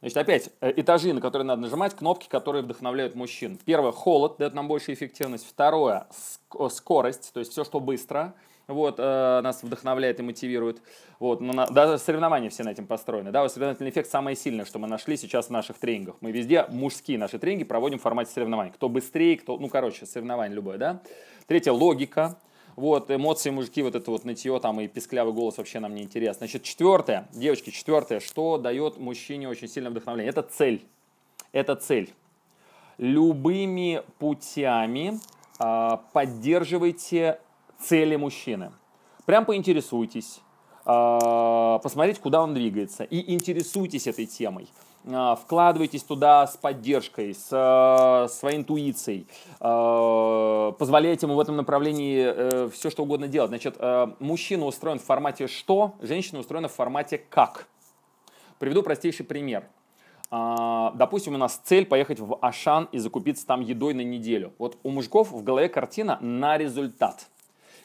Значит, 0.00 0.16
опять, 0.18 0.50
э, 0.60 0.72
этажи, 0.76 1.12
на 1.12 1.20
которые 1.20 1.46
надо 1.46 1.62
нажимать, 1.62 1.94
кнопки, 1.94 2.28
которые 2.28 2.62
вдохновляют 2.62 3.14
мужчин. 3.14 3.58
Первое, 3.64 3.92
холод 3.92 4.36
дает 4.38 4.54
нам 4.54 4.68
большую 4.68 4.94
эффективность. 4.94 5.46
Второе, 5.48 6.06
скорость, 6.70 7.32
то 7.32 7.40
есть 7.40 7.52
все, 7.52 7.64
что 7.64 7.80
быстро 7.80 8.34
вот, 8.68 8.96
э, 8.98 9.40
нас 9.42 9.62
вдохновляет 9.62 10.18
и 10.18 10.22
мотивирует. 10.22 10.82
Вот, 11.20 11.40
но 11.40 11.52
на, 11.52 11.66
даже 11.66 11.98
соревнования 11.98 12.50
все 12.50 12.64
на 12.64 12.70
этом 12.70 12.86
построены. 12.86 13.30
Да, 13.30 13.48
соревновательный 13.48 13.90
эффект 13.90 14.10
самое 14.10 14.36
сильное, 14.36 14.64
что 14.64 14.78
мы 14.78 14.88
нашли 14.88 15.16
сейчас 15.16 15.46
в 15.46 15.50
наших 15.50 15.78
тренингах. 15.78 16.16
Мы 16.20 16.32
везде 16.32 16.66
мужские 16.68 17.18
наши 17.18 17.38
тренинги 17.38 17.64
проводим 17.64 17.98
в 17.98 18.02
формате 18.02 18.32
соревнований. 18.32 18.72
Кто 18.72 18.88
быстрее, 18.88 19.36
кто, 19.36 19.56
ну, 19.58 19.68
короче, 19.68 20.04
соревнование 20.04 20.54
любое, 20.54 20.78
да. 20.78 21.00
Третье, 21.46 21.72
логика. 21.72 22.38
Вот, 22.74 23.10
эмоции 23.10 23.48
мужики, 23.48 23.82
вот 23.82 23.94
это 23.94 24.10
вот 24.10 24.24
нытье 24.24 24.60
там 24.60 24.78
и 24.80 24.86
песклявый 24.86 25.32
голос 25.32 25.56
вообще 25.56 25.80
нам 25.80 25.94
не 25.94 26.02
интересно. 26.02 26.40
Значит, 26.40 26.62
четвертое, 26.62 27.26
девочки, 27.32 27.70
четвертое, 27.70 28.20
что 28.20 28.58
дает 28.58 28.98
мужчине 28.98 29.48
очень 29.48 29.66
сильное 29.66 29.90
вдохновление, 29.90 30.28
это 30.28 30.42
цель. 30.42 30.84
Это 31.52 31.74
цель. 31.74 32.12
Любыми 32.98 34.02
путями 34.18 35.18
э, 35.58 35.98
поддерживайте 36.12 37.38
цели 37.80 38.16
мужчины. 38.16 38.72
Прям 39.26 39.44
поинтересуйтесь, 39.44 40.40
а, 40.84 41.80
посмотреть, 41.80 42.20
куда 42.20 42.42
он 42.42 42.54
двигается, 42.54 43.02
и 43.02 43.34
интересуйтесь 43.34 44.06
этой 44.06 44.26
темой. 44.26 44.68
А, 45.04 45.34
вкладывайтесь 45.34 46.04
туда 46.04 46.46
с 46.46 46.56
поддержкой, 46.56 47.34
с 47.34 47.48
а, 47.50 48.28
своей 48.28 48.58
интуицией, 48.58 49.26
позволяйте 49.58 51.26
ему 51.26 51.34
в 51.34 51.40
этом 51.40 51.56
направлении 51.56 52.24
э, 52.24 52.68
все, 52.72 52.90
что 52.90 53.02
угодно 53.02 53.26
делать. 53.26 53.48
Значит, 53.48 53.76
мужчина 54.20 54.66
устроен 54.66 54.98
в 54.98 55.04
формате 55.04 55.46
«что», 55.48 55.94
женщина 56.00 56.40
устроена 56.40 56.68
в 56.68 56.72
формате 56.72 57.18
«как». 57.18 57.66
Приведу 58.58 58.82
простейший 58.82 59.26
пример. 59.26 59.64
Допустим, 60.30 61.34
у 61.34 61.38
нас 61.38 61.60
цель 61.64 61.86
поехать 61.86 62.20
в 62.20 62.36
Ашан 62.40 62.88
и 62.92 62.98
закупиться 62.98 63.46
там 63.46 63.60
едой 63.60 63.94
на 63.94 64.02
неделю. 64.02 64.52
Вот 64.58 64.76
у 64.82 64.90
мужиков 64.90 65.30
в 65.30 65.42
голове 65.42 65.68
картина 65.68 66.18
на 66.20 66.58
результат– 66.58 67.28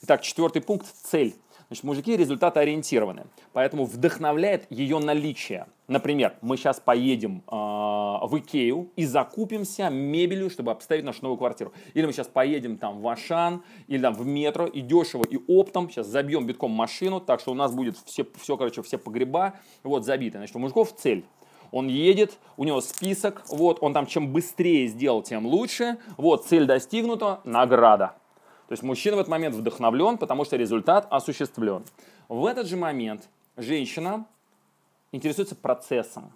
Итак, 0.04 0.24
четвертый 0.24 0.64
пункт– 0.64 0.88
цель. 1.04 1.36
Значит, 1.68 1.84
мужики 1.84 2.18
результатоориентированы, 2.18 3.28
поэтому 3.54 3.86
вдохновляет 3.86 4.66
ее 4.72 4.98
наличие. 4.98 5.68
Например, 5.88 6.34
мы 6.42 6.58
сейчас 6.58 6.80
поедем 6.80 7.44
э, 7.48 7.52
в 7.52 8.32
Икею 8.40 8.90
и 8.96 9.06
закупимся 9.06 9.90
мебелью, 9.90 10.50
чтобы 10.50 10.72
обставить 10.72 11.04
нашу 11.04 11.22
новую 11.22 11.38
квартиру. 11.38 11.72
Или 11.94 12.08
мы 12.08 12.14
сейчас 12.14 12.28
поедем 12.28 12.78
там 12.78 13.00
в 13.00 13.08
Ашан, 13.08 13.64
или 13.88 14.02
там 14.02 14.16
в 14.16 14.26
метро, 14.26 14.66
и 14.66 14.82
дешево, 14.82 15.24
и 15.24 15.38
оптом. 15.48 15.88
Сейчас 15.88 16.08
забьем 16.08 16.48
битком 16.48 16.72
машину, 16.72 17.22
так 17.22 17.40
что 17.40 17.52
у 17.52 17.56
нас 17.56 17.72
будет 17.72 17.96
все, 18.06 18.26
все 18.42 18.58
короче, 18.58 18.82
все 18.82 18.98
погреба 18.98 19.54
вот, 19.84 20.04
забиты. 20.04 20.40
Значит, 20.40 20.56
у 20.56 20.60
мужиков 20.60 20.96
цель. 20.96 21.26
Он 21.70 21.88
едет, 21.88 22.40
у 22.58 22.64
него 22.64 22.82
список, 22.82 23.44
вот, 23.50 23.78
он 23.82 23.94
там 23.94 24.08
чем 24.08 24.34
быстрее 24.34 24.88
сделал, 24.88 25.22
тем 25.22 25.46
лучше. 25.46 26.00
Вот, 26.18 26.48
цель 26.48 26.66
достигнута, 26.66 27.40
награда. 27.46 28.16
То 28.72 28.74
есть 28.74 28.84
мужчина 28.84 29.18
в 29.18 29.20
этот 29.20 29.30
момент 29.30 29.54
вдохновлен, 29.54 30.18
потому 30.18 30.46
что 30.46 30.56
результат 30.56 31.06
осуществлен. 31.10 31.84
В 32.30 32.46
этот 32.46 32.68
же 32.68 32.78
момент 32.78 33.28
женщина 33.58 34.26
интересуется 35.12 35.58
процессом. 35.58 36.32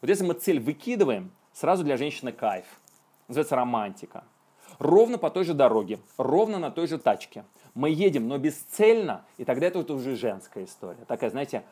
Вот 0.00 0.08
если 0.08 0.24
мы 0.24 0.32
цель 0.32 0.58
выкидываем, 0.58 1.30
сразу 1.52 1.84
для 1.84 1.98
женщины 1.98 2.32
кайф. 2.32 2.64
Называется 3.28 3.54
романтика. 3.54 4.24
Ровно 4.78 5.18
по 5.18 5.28
той 5.28 5.44
же 5.44 5.52
дороге, 5.52 5.98
ровно 6.16 6.58
на 6.58 6.70
той 6.70 6.86
же 6.86 6.96
тачке. 6.96 7.44
Мы 7.74 7.90
едем, 7.90 8.28
но 8.28 8.38
бесцельно, 8.38 9.22
и 9.36 9.44
тогда 9.44 9.66
это 9.66 9.80
уже 9.92 10.16
женская 10.16 10.64
история. 10.64 11.04
Такая, 11.06 11.28
знаете, 11.28 11.64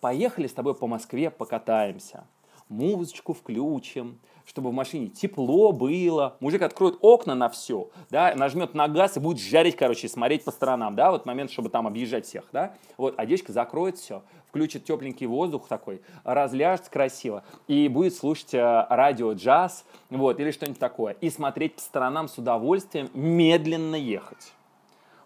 поехали 0.00 0.48
с 0.48 0.52
тобой 0.52 0.74
по 0.74 0.88
Москве, 0.88 1.30
покатаемся 1.30 2.24
музычку 2.70 3.34
включим, 3.34 4.18
чтобы 4.50 4.70
в 4.70 4.72
машине 4.72 5.06
тепло 5.06 5.70
было. 5.70 6.36
Мужик 6.40 6.62
откроет 6.62 6.96
окна 7.02 7.36
на 7.36 7.48
все, 7.48 7.88
да, 8.10 8.34
нажмет 8.34 8.74
на 8.74 8.88
газ 8.88 9.16
и 9.16 9.20
будет 9.20 9.38
жарить, 9.40 9.76
короче, 9.76 10.08
смотреть 10.08 10.44
по 10.44 10.50
сторонам, 10.50 10.96
да, 10.96 11.12
вот 11.12 11.24
момент, 11.24 11.52
чтобы 11.52 11.68
там 11.68 11.86
объезжать 11.86 12.26
всех, 12.26 12.44
да. 12.52 12.74
Вот, 12.96 13.14
а 13.16 13.26
девочка 13.26 13.52
закроет 13.52 13.96
все, 13.96 14.24
включит 14.48 14.84
тепленький 14.84 15.26
воздух 15.26 15.68
такой, 15.68 16.02
разляжется 16.24 16.90
красиво 16.90 17.44
и 17.68 17.86
будет 17.86 18.12
слушать 18.12 18.52
э, 18.52 18.86
радио 18.90 19.32
джаз, 19.34 19.84
вот, 20.10 20.40
или 20.40 20.50
что-нибудь 20.50 20.80
такое, 20.80 21.12
и 21.20 21.30
смотреть 21.30 21.76
по 21.76 21.80
сторонам 21.80 22.26
с 22.26 22.36
удовольствием, 22.36 23.08
медленно 23.14 23.94
ехать. 23.94 24.52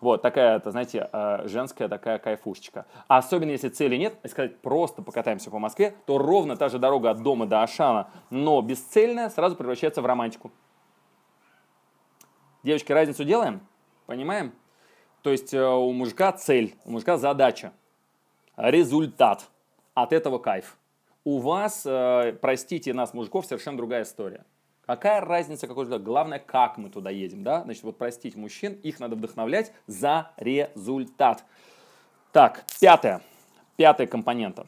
Вот, 0.04 0.20
такая, 0.20 0.58
это, 0.58 0.70
знаете, 0.70 1.08
э, 1.10 1.48
женская 1.48 1.88
такая 1.88 2.18
кайфушечка. 2.18 2.84
А 3.08 3.16
особенно 3.16 3.52
если 3.52 3.70
цели 3.70 3.96
нет, 3.96 4.12
если 4.22 4.34
сказать, 4.34 4.60
просто 4.60 5.00
покатаемся 5.00 5.50
по 5.50 5.58
Москве, 5.58 5.94
то 6.04 6.18
ровно 6.18 6.58
та 6.58 6.68
же 6.68 6.78
дорога 6.78 7.08
от 7.08 7.22
дома 7.22 7.46
до 7.46 7.62
Ашана, 7.62 8.10
но 8.28 8.60
бесцельная, 8.60 9.30
сразу 9.30 9.56
превращается 9.56 10.02
в 10.02 10.06
романтику. 10.06 10.52
Девочки, 12.62 12.92
разницу 12.92 13.24
делаем? 13.24 13.66
Понимаем? 14.04 14.52
То 15.22 15.30
есть 15.30 15.54
э, 15.54 15.66
у 15.66 15.90
мужика 15.92 16.32
цель, 16.32 16.74
у 16.84 16.90
мужика 16.90 17.16
задача, 17.16 17.72
результат. 18.58 19.48
От 19.94 20.12
этого 20.12 20.36
кайф. 20.38 20.76
У 21.24 21.38
вас, 21.38 21.86
э, 21.86 22.36
простите 22.42 22.92
нас, 22.92 23.14
мужиков, 23.14 23.46
совершенно 23.46 23.78
другая 23.78 24.02
история. 24.02 24.44
Какая 24.86 25.20
разница, 25.22 25.66
какой 25.66 25.84
результат? 25.84 26.04
Главное, 26.04 26.38
как 26.38 26.76
мы 26.76 26.90
туда 26.90 27.10
едем, 27.10 27.42
да? 27.42 27.62
Значит, 27.62 27.84
вот 27.84 27.96
простить 27.96 28.36
мужчин, 28.36 28.74
их 28.82 29.00
надо 29.00 29.16
вдохновлять 29.16 29.72
за 29.86 30.30
результат. 30.36 31.44
Так, 32.32 32.64
пятое. 32.80 33.22
Пятая 33.76 34.06
компонента. 34.06 34.66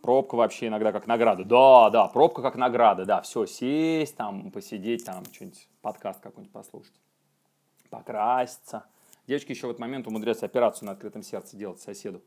Пробка 0.00 0.36
вообще 0.36 0.68
иногда 0.68 0.92
как 0.92 1.08
награда. 1.08 1.44
Да, 1.44 1.90
да, 1.90 2.06
пробка 2.06 2.40
как 2.40 2.54
награда, 2.54 3.04
да. 3.04 3.20
Все, 3.22 3.46
сесть 3.46 4.16
там, 4.16 4.52
посидеть 4.52 5.04
там, 5.04 5.24
что-нибудь, 5.32 5.68
подкаст 5.82 6.20
какой-нибудь 6.20 6.52
послушать. 6.52 6.94
Покраситься. 7.90 8.84
Девочки 9.26 9.52
еще 9.52 9.66
в 9.66 9.70
этот 9.70 9.80
момент 9.80 10.06
умудряются 10.06 10.46
операцию 10.46 10.86
на 10.86 10.92
открытом 10.92 11.22
сердце 11.22 11.56
делать 11.56 11.80
соседу. 11.80 12.22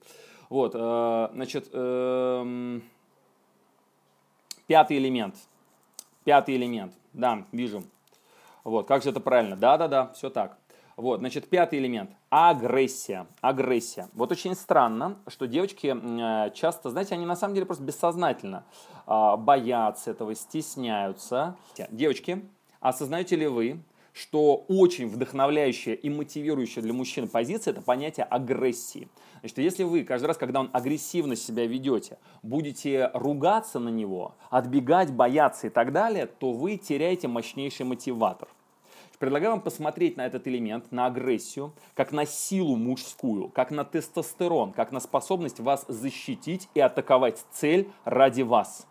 Вот, 0.50 0.74
э, 0.76 1.30
значит, 1.34 1.70
эм, 1.72 2.84
пятый 4.68 4.98
элемент. 4.98 5.36
Пятый 6.26 6.58
элемент. 6.58 6.94
Да, 7.14 7.46
вижу. 7.52 7.84
Вот, 8.64 8.88
как 8.88 9.04
же 9.04 9.10
это 9.10 9.20
правильно? 9.20 9.56
Да-да-да, 9.56 10.12
все 10.14 10.30
так. 10.30 10.58
Вот, 10.98 11.20
значит, 11.20 11.50
пятый 11.50 11.80
элемент. 11.80 12.12
Агрессия. 12.30 13.26
Агрессия. 13.42 14.08
Вот 14.14 14.32
очень 14.32 14.56
странно, 14.56 15.18
что 15.28 15.48
девочки 15.48 15.96
э, 15.96 16.52
часто, 16.54 16.90
знаете, 16.90 17.16
они 17.16 17.26
на 17.26 17.36
самом 17.36 17.56
деле 17.56 17.66
просто 17.66 17.84
бессознательно 17.84 18.66
а, 19.08 19.36
боятся 19.36 20.12
этого, 20.12 20.36
стесняются. 20.36 21.56
Девочки, 21.90 22.46
осознаете 22.80 23.36
ли 23.36 23.48
вы, 23.48 23.82
что 24.14 24.66
очень 24.68 25.08
вдохновляющая 25.08 25.94
и 25.94 26.10
мотивирующая 26.10 26.82
для 26.82 26.94
мужчин 26.94 27.28
позиция– 27.28 27.72
это 27.74 27.82
понятие 27.82 28.26
агрессии. 28.26 29.08
Значит, 29.40 29.58
если 29.60 29.84
вы 29.84 30.04
каждый 30.04 30.28
раз, 30.28 30.38
когда 30.38 30.60
он 30.60 30.70
агрессивно 30.74 31.36
себя 31.36 31.66
ведете, 31.66 32.18
будете 32.44 33.10
ругаться 33.14 33.80
на 33.80 33.90
него, 33.90 34.36
отбегать, 34.50 35.12
бояться 35.12 35.68
и 35.68 35.70
так 35.70 35.92
далее, 35.92 36.26
то 36.26 36.52
вы 36.52 36.78
теряете 36.78 37.28
мощнейший 37.28 37.86
мотиватор. 37.86 38.48
Предлагаю 39.22 39.52
вам 39.52 39.62
посмотреть 39.62 40.18
на 40.18 40.26
этот 40.26 40.48
элемент, 40.48 40.92
на 40.92 41.06
агрессию, 41.06 41.76
как 41.94 42.12
на 42.12 42.26
силу 42.26 42.76
мужскую, 42.76 43.50
как 43.50 43.70
на 43.70 43.86
тестостерон, 43.86 44.74
как 44.74 44.92
на 44.92 45.00
способность 45.00 45.60
вас 45.60 45.86
защитить 45.88 46.68
и 46.74 46.80
атаковать 46.80 47.46
цель 47.52 47.92
ради 48.04 48.42
вас. 48.42 48.88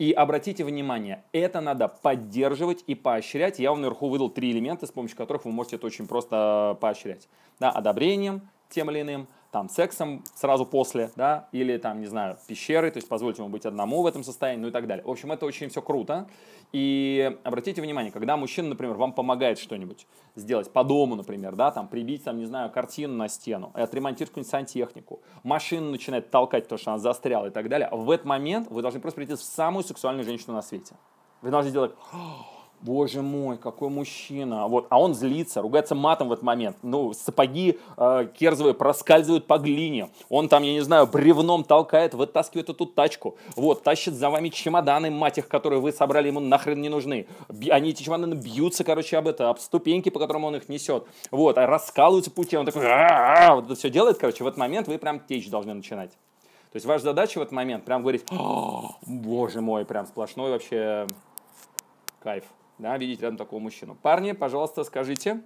И 0.00 0.12
обратите 0.12 0.64
внимание, 0.64 1.22
это 1.30 1.60
надо 1.60 1.86
поддерживать 1.86 2.82
и 2.86 2.94
поощрять. 2.94 3.58
Я 3.58 3.68
вам 3.70 3.82
наверху 3.82 4.08
выдал 4.08 4.30
три 4.30 4.50
элемента, 4.50 4.86
с 4.86 4.90
помощью 4.90 5.18
которых 5.18 5.44
вы 5.44 5.52
можете 5.52 5.76
это 5.76 5.86
очень 5.86 6.08
просто 6.08 6.78
поощрять. 6.80 7.28
Да, 7.58 7.70
одобрением 7.70 8.48
тем 8.70 8.90
или 8.90 9.02
иным– 9.02 9.28
там, 9.50 9.68
сексом 9.68 10.22
сразу 10.34 10.64
после, 10.64 11.10
да, 11.16 11.48
или 11.52 11.76
там, 11.76 12.00
не 12.00 12.06
знаю, 12.06 12.38
пещерой, 12.46 12.90
то 12.90 12.98
есть 12.98 13.08
позвольте 13.08 13.42
ему 13.42 13.50
быть 13.50 13.66
одному 13.66 14.02
в 14.02 14.06
этом 14.06 14.22
состоянии, 14.22 14.62
ну 14.62 14.68
и 14.68 14.70
так 14.70 14.86
далее. 14.86 15.04
В 15.04 15.10
общем, 15.10 15.32
это 15.32 15.46
очень 15.46 15.68
все 15.68 15.82
круто. 15.82 16.28
И 16.72 17.36
обратите 17.42 17.82
внимание, 17.82 18.12
когда 18.12 18.36
мужчина, 18.36 18.68
например, 18.68 18.94
вам 18.94 19.12
помогает 19.12 19.58
что-нибудь 19.58 20.06
сделать 20.36 20.72
по 20.72 20.84
дому, 20.84 21.16
например, 21.16 21.56
да, 21.56 21.72
там, 21.72 21.88
прибить, 21.88 22.22
там, 22.22 22.38
не 22.38 22.46
знаю, 22.46 22.70
картину 22.70 23.14
на 23.14 23.28
стену, 23.28 23.72
и 23.76 23.80
отремонтировать 23.80 24.30
какую-нибудь 24.30 24.50
сантехнику, 24.50 25.20
машину 25.42 25.90
начинает 25.90 26.30
толкать, 26.30 26.64
потому 26.64 26.78
что 26.78 26.92
она 26.92 26.98
застряла 26.98 27.46
и 27.46 27.50
так 27.50 27.68
далее, 27.68 27.88
в 27.90 28.08
этот 28.10 28.26
момент 28.26 28.70
вы 28.70 28.82
должны 28.82 29.00
просто 29.00 29.16
прийти 29.16 29.34
в 29.34 29.42
самую 29.42 29.82
сексуальную 29.82 30.24
женщину 30.24 30.54
на 30.54 30.62
свете. 30.62 30.94
Вы 31.42 31.50
должны 31.50 31.72
делать 31.72 31.92
боже 32.82 33.22
мой, 33.22 33.58
какой 33.58 33.88
мужчина. 33.88 34.66
Вот, 34.66 34.86
а 34.90 35.00
он 35.00 35.14
злится, 35.14 35.62
ругается 35.62 35.94
матом 35.94 36.28
в 36.28 36.32
этот 36.32 36.44
момент. 36.44 36.76
Ну, 36.82 37.12
сапоги 37.12 37.78
э, 37.96 38.28
керзовые 38.38 38.74
проскальзывают 38.74 39.46
по 39.46 39.58
глине. 39.58 40.10
Он 40.28 40.48
там, 40.48 40.62
я 40.62 40.72
не 40.72 40.80
знаю, 40.80 41.06
бревном 41.06 41.64
толкает, 41.64 42.14
вытаскивает 42.14 42.70
эту 42.70 42.86
тачку. 42.86 43.36
Вот, 43.56 43.82
тащит 43.82 44.14
за 44.14 44.30
вами 44.30 44.48
чемоданы, 44.48 45.10
мать 45.10 45.38
их, 45.38 45.48
которые 45.48 45.80
вы 45.80 45.92
собрали, 45.92 46.28
ему 46.28 46.40
нахрен 46.40 46.80
не 46.80 46.88
нужны. 46.88 47.26
Они 47.70 47.90
эти 47.90 48.02
чемоданы 48.02 48.34
бьются, 48.34 48.84
короче, 48.84 49.18
об 49.18 49.28
это, 49.28 49.50
об 49.50 49.58
ступеньки, 49.58 50.08
по 50.08 50.18
которым 50.18 50.44
он 50.44 50.56
их 50.56 50.68
несет. 50.68 51.06
Вот, 51.30 51.58
а 51.58 51.66
раскалываются 51.66 52.30
пути, 52.30 52.56
он 52.56 52.66
такой, 52.66 52.82
вот 52.82 53.64
это 53.64 53.74
все 53.74 53.90
делает, 53.90 54.18
короче, 54.18 54.44
в 54.44 54.46
этот 54.46 54.58
момент 54.58 54.88
вы 54.88 54.98
прям 54.98 55.20
течь 55.20 55.50
должны 55.50 55.74
начинать. 55.74 56.10
То 56.10 56.76
есть 56.76 56.86
ваша 56.86 57.04
задача 57.04 57.38
в 57.38 57.42
этот 57.42 57.52
момент 57.52 57.84
прям 57.84 58.02
говорить, 58.02 58.24
боже 59.06 59.60
мой, 59.60 59.84
прям 59.84 60.06
сплошной 60.06 60.52
вообще 60.52 61.08
кайф 62.20 62.44
да, 62.80 62.96
видеть 62.96 63.20
рядом 63.20 63.36
такого 63.36 63.60
мужчину. 63.60 63.94
Парни, 63.94 64.32
пожалуйста, 64.32 64.84
скажите, 64.84 65.42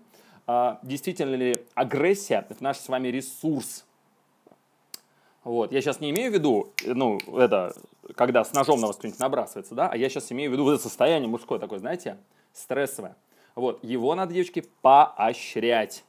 а, 0.46 0.78
действительно 0.82 1.34
ли 1.34 1.64
агрессия– 1.74 2.46
это 2.50 2.62
наш 2.62 2.78
с 2.78 2.88
вами 2.88 3.08
ресурс? 3.08 3.84
Вот. 5.42 5.72
Я 5.72 5.82
сейчас 5.82 6.00
не 6.00 6.10
имею 6.10 6.30
в 6.30 6.34
виду, 6.34 6.72
ну, 6.86 7.18
это, 7.36 7.74
когда 8.14 8.44
с 8.44 8.52
ножом 8.54 8.80
на 8.80 8.86
вас 8.86 8.96
кто-нибудь 8.96 9.20
набрасывается, 9.20 9.74
да, 9.74 9.88
а 9.88 9.96
я 9.96 10.08
сейчас 10.08 10.32
имею 10.32 10.50
в 10.50 10.54
виду 10.54 10.68
это 10.70 10.82
состояние 10.82 11.28
мужское 11.28 11.58
такое, 11.58 11.78
знаете, 11.78 12.16
стрессовое. 12.52 13.16
Вот, 13.54 13.84
его 13.84 14.14
надо, 14.14 14.32
девочки, 14.32 14.64
поощрять. 14.80 16.04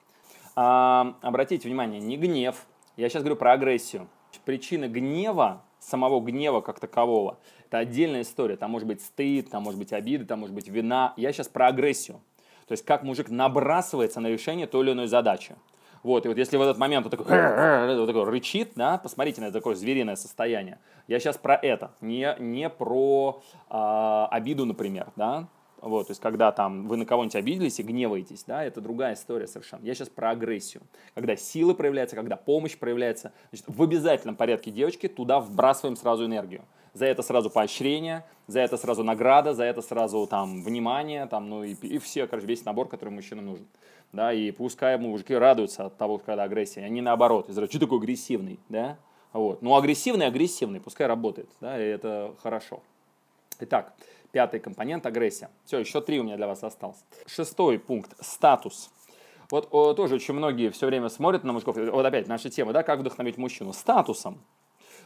А, 0.56 1.16
обратите 1.22 1.68
внимание, 1.68 2.00
не 2.00 2.18
гнев, 2.18 2.66
я 2.96 3.10
сейчас 3.10 3.24
говорю 3.24 3.36
про 3.36 3.54
агрессию. 3.54 4.08
Причина 4.46 4.88
гнева, 4.88 5.64
самого 5.80 6.20
гнева 6.20 6.62
как 6.62 6.80
такового, 6.80 7.38
это 7.76 7.80
отдельная 7.90 8.22
история. 8.22 8.56
Там 8.56 8.72
может 8.72 8.88
быть 8.88 9.02
стыд, 9.02 9.50
там 9.50 9.64
может 9.64 9.80
быть 9.80 9.92
обида, 9.94 10.26
там 10.26 10.40
может 10.40 10.56
быть 10.56 10.68
вина. 10.68 11.14
Я 11.18 11.32
сейчас 11.32 11.48
про 11.48 11.68
агрессию. 11.68 12.22
То 12.68 12.72
есть 12.72 12.86
как 12.86 13.04
мужик 13.04 13.30
набрасывается 13.30 14.20
на 14.20 14.28
решение 14.28 14.66
той 14.66 14.84
или 14.84 14.92
иной 14.94 15.08
задачи. 15.08 15.56
Вот, 16.04 16.26
и 16.26 16.30
вот 16.30 16.38
если 16.38 16.58
в 16.58 16.62
этот 16.62 16.78
момент 16.78 17.06
он 17.06 17.12
такой, 17.12 17.26
вот 17.98 18.06
такой 18.06 18.24
рычит, 18.26 18.74
да, 18.76 18.98
посмотрите 18.98 19.42
на 19.42 19.46
это 19.46 19.56
такое 19.56 19.76
звериное 19.76 20.16
состояние. 20.16 20.80
Я 21.08 21.20
сейчас 21.20 21.38
про 21.38 21.56
это, 21.56 21.92
не, 22.00 22.36
не 22.40 22.70
про 22.70 23.42
э, 23.70 24.28
обиду, 24.30 24.66
например, 24.66 25.08
да, 25.16 25.48
вот, 25.86 26.08
то 26.08 26.12
есть, 26.12 26.22
когда 26.22 26.52
там 26.52 26.88
вы 26.88 26.98
на 26.98 27.06
кого-нибудь 27.06 27.36
обиделись 27.36 27.80
и 27.80 27.84
гневаетесь, 27.84 28.44
да, 28.48 28.64
это 28.64 28.82
другая 28.82 29.14
история 29.14 29.46
совершенно. 29.46 29.84
Я 29.84 29.94
сейчас 29.94 30.10
про 30.10 30.32
агрессию. 30.32 30.82
Когда 31.14 31.36
силы 31.36 31.76
проявляются, 31.76 32.16
когда 32.16 32.38
помощь 32.38 32.76
проявляется, 32.76 33.34
значит, 33.52 33.66
в 33.68 33.84
обязательном 33.84 34.36
порядке 34.36 34.72
девочки 34.72 35.08
туда 35.08 35.40
вбрасываем 35.40 35.96
сразу 35.96 36.26
энергию. 36.26 36.64
За 36.96 37.06
это 37.06 37.22
сразу 37.22 37.52
поощрение, 37.52 38.26
за 38.48 38.62
это 38.62 38.78
сразу 38.78 39.04
награда, 39.04 39.54
за 39.54 39.66
это 39.66 39.84
сразу 39.84 40.26
там 40.26 40.64
внимание, 40.64 41.28
там, 41.28 41.48
ну 41.48 41.64
и, 41.64 41.74
и 41.74 42.00
все, 42.00 42.26
короче, 42.26 42.48
весь 42.48 42.66
набор, 42.66 42.88
который 42.88 43.12
мужчинам 43.12 43.46
нужен. 43.46 43.68
Да, 44.12 44.34
и 44.34 44.50
пускай 44.50 44.98
мужики 44.98 45.36
радуются 45.36 45.86
от 45.86 45.98
того, 45.98 46.18
когда 46.18 46.44
агрессия, 46.44 46.84
они 46.84 47.02
наоборот, 47.02 47.50
из 47.50 47.56
что 47.56 47.80
такой 47.80 48.00
агрессивный, 48.00 48.60
да, 48.70 48.98
вот. 49.34 49.62
Ну, 49.62 49.76
агрессивный, 49.76 50.26
агрессивный, 50.26 50.80
пускай 50.80 51.06
работает, 51.06 51.50
да, 51.62 51.80
и 51.80 51.86
это 51.86 52.34
хорошо. 52.42 52.82
Итак, 53.60 53.94
Пятый 54.36 54.60
компонент– 54.60 55.06
агрессия. 55.06 55.50
Все, 55.64 55.80
еще 55.80 56.02
три 56.02 56.20
у 56.20 56.24
меня 56.24 56.36
для 56.36 56.46
вас 56.46 56.62
осталось. 56.62 56.98
Шестой 57.26 57.80
пункт– 57.80 58.12
статус. 58.20 58.92
Вот 59.50 59.70
о, 59.72 59.94
тоже 59.94 60.16
очень 60.16 60.34
многие 60.34 60.72
все 60.72 60.88
время 60.88 61.08
смотрят 61.08 61.46
на 61.46 61.54
мужиков. 61.54 61.78
Вот 61.78 62.06
опять 62.06 62.28
наша 62.28 62.50
тема, 62.50 62.74
да, 62.74 62.84
как 62.84 63.00
вдохновить 63.00 63.38
мужчину? 63.38 63.72
Статусом. 63.72 64.42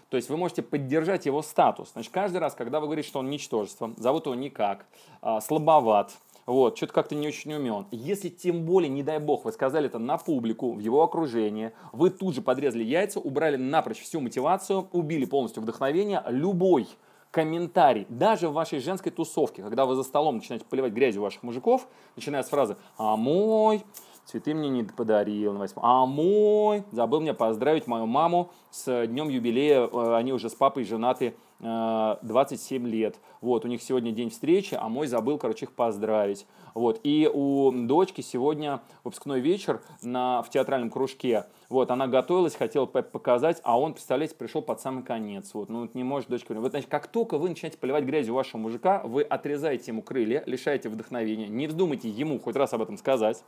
То 0.09 0.17
есть 0.17 0.29
вы 0.29 0.37
можете 0.37 0.61
поддержать 0.61 1.25
его 1.25 1.41
статус. 1.41 1.91
Значит, 1.93 2.11
каждый 2.11 2.37
раз, 2.37 2.55
когда 2.55 2.79
вы 2.79 2.87
говорите, 2.87 3.07
что 3.07 3.19
он 3.19 3.29
ничтожество, 3.29 3.93
зовут 3.97 4.25
его 4.25 4.35
никак, 4.35 4.85
а, 5.21 5.39
слабоват, 5.39 6.17
вот, 6.47 6.77
что-то 6.77 6.93
как-то 6.93 7.13
не 7.13 7.27
очень 7.27 7.53
умен. 7.53 7.85
Если 7.91 8.29
тем 8.29 8.65
более, 8.65 8.89
не 8.89 9.03
дай 9.03 9.19
бог, 9.19 9.45
вы 9.45 9.51
сказали 9.51 9.85
это 9.85 9.99
на 9.99 10.17
публику, 10.17 10.73
в 10.73 10.79
его 10.79 11.03
окружении, 11.03 11.73
вы 11.93 12.09
тут 12.09 12.33
же 12.33 12.41
подрезали 12.41 12.83
яйца, 12.83 13.19
убрали 13.19 13.55
напрочь 13.55 14.01
всю 14.01 14.19
мотивацию, 14.19 14.89
убили 14.91 15.25
полностью 15.25 15.61
вдохновение, 15.61 16.23
любой 16.27 16.87
комментарий, 17.29 18.07
даже 18.09 18.49
в 18.49 18.53
вашей 18.53 18.79
женской 18.79 19.11
тусовке, 19.11 19.61
когда 19.61 19.85
вы 19.85 19.93
за 19.93 20.01
столом 20.01 20.37
начинаете 20.37 20.65
поливать 20.65 20.93
грязью 20.93 21.21
ваших 21.21 21.43
мужиков, 21.43 21.87
начиная 22.15 22.41
с 22.41 22.49
фразы 22.49 22.77
«А 22.97 23.15
мой 23.15 23.83
цветы 24.29 24.53
мне 24.53 24.69
не 24.69 24.83
подарил 24.83 25.53
на 25.53 25.59
8 25.59 25.75
а 25.81 26.05
мой 26.05 26.83
забыл 26.91 27.19
мне 27.21 27.33
поздравить 27.33 27.87
мою 27.87 28.05
маму 28.05 28.51
с 28.69 29.07
днем 29.07 29.29
юбилея, 29.29 29.87
э, 29.87 30.15
они 30.15 30.33
уже 30.33 30.49
с 30.49 30.55
папой 30.55 30.83
женаты 30.83 31.33
27 31.59 32.85
э, 32.85 32.89
лет. 32.89 33.19
Вот, 33.41 33.65
у 33.65 33.67
них 33.67 33.81
сегодня 33.81 34.11
день 34.11 34.29
встречи, 34.29 34.77
а 34.79 34.87
мой 34.87 35.07
забыл, 35.07 35.37
короче, 35.37 35.65
их 35.65 35.73
поздравить. 35.73 36.45
Вот, 36.73 37.01
и 37.03 37.29
у 37.31 37.71
дочки 37.71 38.21
сегодня 38.21 38.81
выпускной 39.03 39.41
вечер 39.41 39.81
на, 40.01 40.41
в 40.41 40.49
театральном 40.49 40.89
кружке. 40.89 41.45
Вот, 41.67 41.91
она 41.91 42.07
готовилась, 42.07 42.55
хотела 42.55 42.85
показать, 42.85 43.59
а 43.63 43.77
он, 43.79 43.93
представляете, 43.93 44.35
пришел 44.35 44.61
под 44.61 44.79
самый 44.79 45.03
конец. 45.03 45.53
Вот, 45.53 45.69
ну, 45.69 45.89
не 45.93 46.03
может 46.03 46.29
дочка... 46.29 46.53
Вот, 46.53 46.71
значит, 46.71 46.89
как 46.89 47.07
только 47.07 47.37
вы 47.37 47.49
начинаете 47.49 47.77
поливать 47.77 48.05
грязью 48.05 48.35
вашего 48.35 48.61
мужика, 48.61 49.01
вы 49.03 49.23
отрезаете 49.23 49.91
ему 49.91 50.01
крылья, 50.01 50.43
лишаете 50.45 50.87
вдохновения. 50.87 51.47
Не 51.47 51.67
вздумайте 51.67 52.07
ему 52.09 52.39
хоть 52.39 52.55
раз 52.55 52.73
об 52.73 52.81
этом 52.81 52.97
сказать. 52.97 53.43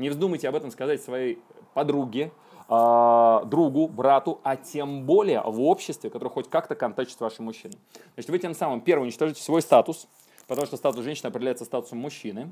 Не 0.00 0.08
вздумайте 0.08 0.48
об 0.48 0.54
этом 0.54 0.70
сказать 0.70 1.02
своей 1.02 1.38
подруге, 1.74 2.32
э, 2.70 3.40
другу, 3.44 3.86
брату, 3.86 4.40
а 4.42 4.56
тем 4.56 5.04
более 5.04 5.42
в 5.42 5.60
обществе, 5.60 6.08
которое 6.08 6.30
хоть 6.30 6.48
как-то 6.48 6.74
контактит 6.74 7.18
с 7.18 7.20
вашим 7.20 7.44
мужчиной. 7.44 7.76
Значит, 8.14 8.30
вы 8.30 8.38
тем 8.38 8.54
самым, 8.54 8.80
первое, 8.80 9.04
уничтожите 9.04 9.42
свой 9.42 9.60
статус, 9.60 10.08
потому 10.48 10.66
что 10.66 10.78
статус 10.78 11.04
женщины 11.04 11.26
определяется 11.26 11.66
статусом 11.66 11.98
мужчины, 11.98 12.50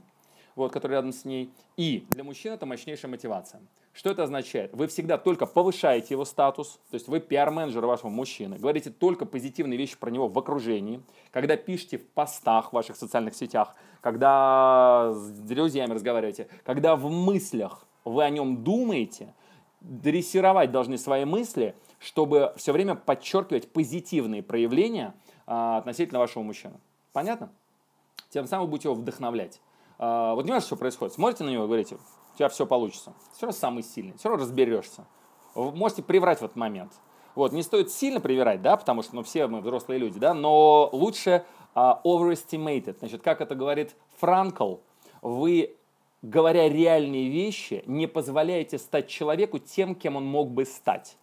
вот, 0.59 0.73
который 0.73 0.93
рядом 0.93 1.13
с 1.13 1.25
ней. 1.25 1.51
И 1.77 2.07
для 2.11 2.25
мужчин 2.25 2.53
это 2.53 2.67
мощнейшая 2.67 3.11
мотивация. 3.11 3.61
Что 3.93 4.11
это 4.11 4.23
означает? 4.23 4.73
Вы 4.75 4.87
всегда 4.87 5.19
только 5.19 5.45
повышаете 5.47 6.15
его 6.15 6.25
статус, 6.25 6.79
то 6.91 6.95
есть 6.95 7.09
вы 7.09 7.19
пиар-менеджер 7.19 7.85
вашего 7.85 8.11
мужчины, 8.11 8.57
говорите 8.57 8.91
только 8.91 9.27
позитивные 9.27 9.77
вещи 9.77 9.97
про 9.99 10.11
него 10.11 10.29
в 10.29 10.39
окружении, 10.39 11.03
когда 11.33 11.57
пишете 11.57 11.99
в 11.99 12.07
постах 12.07 12.71
в 12.71 12.73
ваших 12.75 12.97
социальных 12.97 13.35
сетях, 13.35 13.75
когда 14.01 15.11
с 15.13 15.31
друзьями 15.41 15.95
разговариваете, 15.95 16.47
когда 16.65 16.95
в 16.95 17.11
мыслях 17.11 17.87
вы 18.05 18.23
о 18.23 18.31
нем 18.31 18.63
думаете, 18.63 19.35
дрессировать 19.81 20.71
должны 20.71 20.99
свои 20.99 21.25
мысли, 21.25 21.75
чтобы 21.99 22.53
все 22.57 22.73
время 22.73 22.95
подчеркивать 22.95 23.73
позитивные 23.73 24.43
проявления 24.43 25.15
а, 25.47 25.79
относительно 25.79 26.19
вашего 26.19 26.43
мужчины. 26.43 26.75
Понятно? 27.13 27.51
Тем 28.31 28.47
самым 28.47 28.69
будете 28.71 28.89
его 28.89 28.95
вдохновлять. 28.95 29.61
А, 29.99 30.35
вот 30.35 30.43
понимаете, 30.43 30.67
что 30.67 30.77
происходит? 30.77 31.15
Смотрите 31.15 31.45
на 31.45 31.51
него 31.51 31.65
и 31.65 31.67
говорите, 31.67 31.97
у 32.35 32.37
тебя 32.37 32.49
все 32.49 32.67
получится. 32.67 33.13
Все 33.33 33.47
равно 33.47 33.59
самый 33.59 33.83
сильный, 33.83 34.17
все 34.17 34.29
равно 34.29 34.45
разберешься. 34.45 35.05
Вы 35.55 35.73
можете 35.73 36.03
приврать 36.03 36.41
в 36.41 36.45
этот 36.45 36.57
момент. 36.57 36.93
Вот, 37.35 37.53
не 37.53 37.63
стоит 37.63 37.91
сильно 37.91 38.21
привирать, 38.21 38.63
да, 38.63 38.77
потому 38.77 39.03
что, 39.03 39.15
ну, 39.15 39.23
все 39.23 39.47
мы 39.47 39.61
взрослые 39.61 39.99
люди, 39.99 40.19
да, 40.19 40.35
но 40.35 40.89
лучше 40.93 41.45
uh, 41.75 42.01
overestimated. 42.05 42.99
Значит, 42.99 43.23
как 43.23 43.41
это 43.41 43.55
говорит 43.55 43.95
Франкл, 44.17 44.77
вы, 45.23 45.77
говоря 46.23 46.69
реальные 46.69 47.29
вещи, 47.29 47.85
не 47.87 48.07
позволяете 48.09 48.79
стать 48.79 49.09
человеку 49.09 49.59
тем, 49.59 49.95
кем 49.95 50.17
он 50.17 50.25
мог 50.25 50.51
бы 50.51 50.65
стать. 50.65 51.17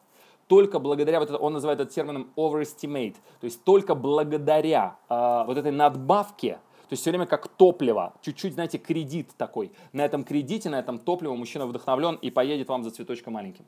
Только 0.47 0.79
благодаря, 0.79 1.19
вот 1.19 1.29
это, 1.29 1.37
он 1.37 1.53
называет 1.53 1.79
это 1.79 1.91
термином 1.91 2.31
overestimate, 2.37 3.15
то 3.41 3.45
есть 3.45 3.63
только 3.63 3.95
благодаря 3.95 4.97
uh, 5.09 5.45
вот 5.45 5.57
этой 5.57 5.71
надбавке, 5.71 6.59
то 6.87 6.93
есть 6.93 7.01
все 7.01 7.11
время 7.11 7.25
как 7.25 7.47
топливо, 7.47 8.13
чуть-чуть, 8.21 8.53
знаете, 8.53 8.77
кредит 8.77 9.29
такой. 9.37 9.71
На 9.93 10.05
этом 10.05 10.23
кредите, 10.23 10.69
на 10.69 10.79
этом 10.79 10.99
топливе 10.99 11.33
мужчина 11.33 11.65
вдохновлен 11.65 12.15
и 12.15 12.29
поедет 12.29 12.69
вам 12.69 12.83
за 12.83 12.91
цветочком 12.91 13.33
маленьким. 13.33 13.65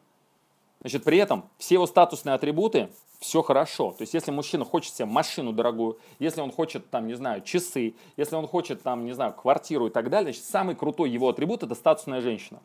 Значит, 0.82 1.04
при 1.04 1.18
этом 1.18 1.46
все 1.58 1.76
его 1.76 1.88
статусные 1.88 2.36
атрибуты, 2.36 2.90
все 3.20 3.42
хорошо. 3.42 3.92
То 3.92 4.04
есть, 4.04 4.14
если 4.14 4.32
мужчина 4.32 4.64
хочет 4.64 4.94
себе 4.94 5.06
машину 5.06 5.52
дорогую, 5.52 5.98
если 6.20 6.42
он 6.42 6.52
хочет, 6.52 6.90
там, 6.90 7.08
не 7.08 7.16
знаю, 7.16 7.42
часы, 7.42 7.96
если 8.16 8.36
он 8.36 8.48
хочет, 8.48 8.84
там, 8.84 9.06
не 9.06 9.14
знаю, 9.14 9.34
квартиру 9.34 9.88
и 9.88 9.90
так 9.90 10.10
далее, 10.10 10.34
значит, 10.34 10.48
самый 10.50 10.76
крутой 10.76 11.10
его 11.10 11.30
атрибут– 11.30 11.64
это 11.64 11.74
статусная 11.74 12.22
женщина. 12.22 12.60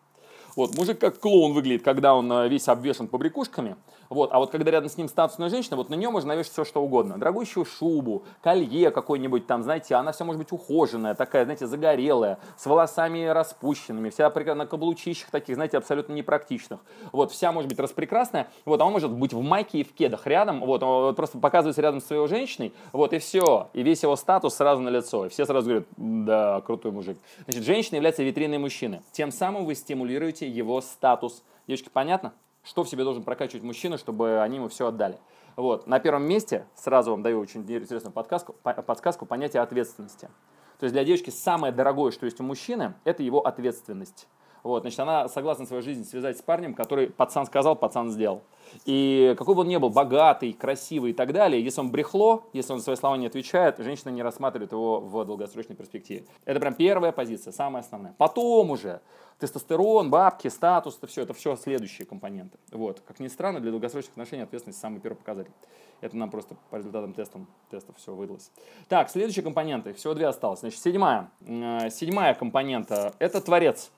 Вот, 0.55 0.77
мужик 0.77 0.99
как 0.99 1.19
клоун 1.19 1.55
выглядит, 1.55 1.83
когда 1.83 2.15
он 2.15 2.31
э, 2.31 2.49
весь 2.49 2.69
обвешен 2.69 3.09
побрякушками. 3.09 3.77
Вот, 4.13 4.31
а 4.33 4.39
вот 4.39 4.51
когда 4.51 4.71
рядом 4.71 4.91
с 4.91 4.99
ним 4.99 5.09
статусная 5.09 5.49
женщина, 5.49 5.77
вот 5.77 5.89
на 5.89 5.95
нее 5.95 6.11
можно 6.11 6.35
навешать 6.35 6.53
все, 6.53 6.65
что 6.65 6.83
угодно. 6.83 7.17
Дорогущую 7.17 7.65
шубу, 7.65 8.25
колье 8.43 8.91
какое-нибудь 8.91 9.47
там, 9.47 9.63
знаете, 9.63 9.95
она 9.95 10.13
вся 10.13 10.25
может 10.25 10.39
быть 10.39 10.53
ухоженная, 10.53 11.15
такая, 11.15 11.45
знаете, 11.45 11.67
загорелая, 11.67 12.39
с 12.57 12.67
волосами 12.67 13.25
распущенными, 13.25 14.11
вся 14.11 14.31
на 14.55 14.67
каблучищах 14.67 15.31
таких, 15.31 15.55
знаете, 15.55 15.79
абсолютно 15.79 16.13
непрактичных. 16.13 16.81
Вот, 17.11 17.33
вся 17.33 17.53
может 17.53 17.71
быть 17.71 17.79
распрекрасная, 17.79 18.49
вот, 18.67 18.81
а 18.81 18.85
он 18.85 18.93
может 18.93 19.11
быть 19.11 19.33
в 19.33 19.41
майке 19.41 19.79
и 19.79 19.85
в 19.85 19.95
кедах 19.95 20.27
рядом, 20.27 20.61
вот, 20.61 20.83
он 20.83 21.15
просто 21.15 21.39
показывается 21.39 21.81
рядом 21.81 22.01
с 22.01 22.05
своей 22.05 22.27
женщиной, 22.29 22.75
вот, 22.93 23.15
и 23.15 23.19
все. 23.19 23.71
И 23.73 23.83
весь 23.83 24.03
его 24.03 24.17
статус 24.17 24.55
сразу 24.55 24.83
на 24.83 24.91
лицо. 24.91 25.27
И 25.27 25.29
все 25.31 25.47
сразу 25.47 25.69
говорят, 25.69 25.89
да, 25.97 26.61
крутой 26.61 26.93
мужик. 26.93 27.17
Значит, 27.45 27.65
женщина 27.65 27.97
является 27.97 28.23
витриной 28.23 28.59
мужчины. 28.59 29.03
Тем 29.13 29.33
самым 29.33 29.65
вы 29.65 29.75
стимулируете 29.75 30.47
его 30.47 30.81
статус. 30.83 31.43
Девочки, 31.67 31.89
понятно? 31.91 32.33
Что 32.63 32.85
в 32.85 32.89
себе 32.89 33.05
должен 33.05 33.25
прокачивать 33.25 33.63
мужчина, 33.63 33.99
чтобы 33.99 34.41
они 34.41 34.57
ему 34.57 34.69
все 34.69 34.89
отдали. 34.89 35.19
Вот. 35.57 35.87
На 35.87 35.99
первом 35.99 36.25
месте, 36.25 36.67
сразу 36.75 37.11
вам 37.11 37.23
даю 37.23 37.41
очень 37.41 37.61
интересную 37.63 38.13
подсказку, 38.13 38.55
подсказку 38.63 39.27
понятие 39.27 39.63
ответственности. 39.63 40.31
То 40.79 40.85
есть 40.85 40.95
для 40.95 41.05
девочки 41.05 41.31
самое 41.31 41.73
дорогое, 41.73 42.11
что 42.11 42.27
есть 42.27 42.41
у 42.41 42.43
мужчины, 42.43 42.95
это 43.05 43.23
его 43.23 43.41
ответственность. 43.41 44.27
Вот, 44.63 44.83
значит, 44.83 45.01
она 45.01 45.29
согласна 45.29 45.67
свою 45.67 45.83
жизнь 45.83 46.05
связать 46.05 46.39
с 46.39 46.43
парнем, 46.43 46.75
который 46.75 47.09
пацан 47.11 47.47
сказал, 47.47 47.77
пацан 47.77 48.11
сделал. 48.11 48.43
И 48.85 49.35
какой 49.39 49.55
бы 49.55 49.63
он 49.63 49.69
ни 49.69 49.77
был, 49.77 49.91
богатый, 49.91 50.53
красивый 50.53 51.13
и 51.13 51.15
так 51.15 51.33
далее, 51.33 51.63
если 51.63 51.81
он 51.81 51.91
брехло, 51.91 52.45
если 52.53 52.73
он 52.73 52.79
за 52.79 52.85
свои 52.85 52.97
слова 52.97 53.17
не 53.17 53.27
отвечает, 53.27 53.79
женщина 53.79 54.11
не 54.11 54.23
рассматривает 54.23 54.73
его 54.73 55.01
в 55.01 55.25
долгосрочной 55.25 55.77
перспективе. 55.77 56.25
Это 56.45 56.61
прям 56.61 56.75
первая 56.75 57.13
позиция, 57.13 57.53
самая 57.53 57.83
основная. 57.83 58.15
Потом 58.19 58.71
уже 58.71 59.01
тестостерон, 59.39 60.11
бабки, 60.11 60.49
статус, 60.49 60.97
это 60.99 61.07
все, 61.07 61.23
это 61.23 61.35
все 61.35 61.57
следующие 61.57 62.07
компоненты. 62.07 62.59
Вот. 62.71 63.01
Как 63.01 63.19
ни 63.19 63.29
странно, 63.29 63.61
для 63.61 63.71
долгосрочных 63.71 64.13
отношений 64.13 64.43
ответственность 64.43 64.81
самый 64.81 65.01
первый 65.01 65.17
показатель. 65.17 65.53
Это 66.01 66.17
нам 66.17 66.31
просто 66.31 66.57
по 66.71 66.77
результатам 66.77 67.13
тестов, 67.13 67.43
тестов 67.71 67.97
все 67.97 68.13
выдалось. 68.13 68.51
Так, 68.89 69.09
следующие 69.11 69.43
компоненты, 69.45 69.93
всего 69.93 70.15
две 70.15 70.27
осталось. 70.27 70.61
Значит, 70.61 70.81
седьмая. 70.81 71.31
Э, 71.47 71.91
седьмая 71.91 72.35
компонента– 72.35 73.15
это 73.19 73.41
творец. 73.41 73.91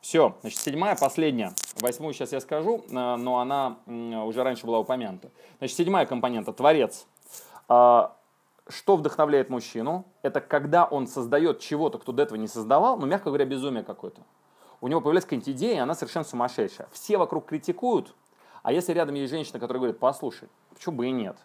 Все, 0.00 0.36
значит, 0.40 0.60
седьмая, 0.60 0.96
последняя. 0.96 1.52
Восьмую 1.80 2.14
сейчас 2.14 2.32
я 2.32 2.40
скажу, 2.40 2.84
э, 2.88 2.92
но 2.92 3.38
она 3.38 3.78
уже 3.86 4.42
раньше 4.42 4.66
была 4.66 4.78
упомянута. 4.78 5.30
Значит, 5.58 5.76
седьмая 5.76 6.06
компонента– 6.06 6.52
творец. 6.54 7.06
А, 7.68 8.16
что 8.68 8.96
вдохновляет 8.96 9.50
мужчину? 9.50 10.04
Это 10.22 10.40
когда 10.40 10.84
он 10.84 11.06
создает 11.06 11.60
чего-то, 11.60 11.98
кто 11.98 12.12
до 12.12 12.22
этого 12.22 12.38
не 12.38 12.48
создавал, 12.48 12.96
ну, 12.96 13.06
мягко 13.06 13.26
говоря, 13.30 13.44
безумие 13.44 13.82
какое-то. 13.82 14.22
У 14.80 14.88
него 14.88 15.00
появляется 15.00 15.28
какая-нибудь 15.28 15.48
идея, 15.56 15.76
и 15.76 15.78
она 15.78 15.94
совершенно 15.94 16.24
сумасшедшая. 16.24 16.88
Все 16.92 17.16
вокруг 17.16 17.46
критикуют, 17.46 18.14
а 18.62 18.72
если 18.72 18.92
рядом 18.92 19.14
есть 19.14 19.30
женщина, 19.30 19.58
которая 19.58 19.80
говорит, 19.80 19.98
послушай, 19.98 20.48
почему 20.74 20.96
бы 20.96 21.06
и 21.06 21.10
нет? 21.10 21.36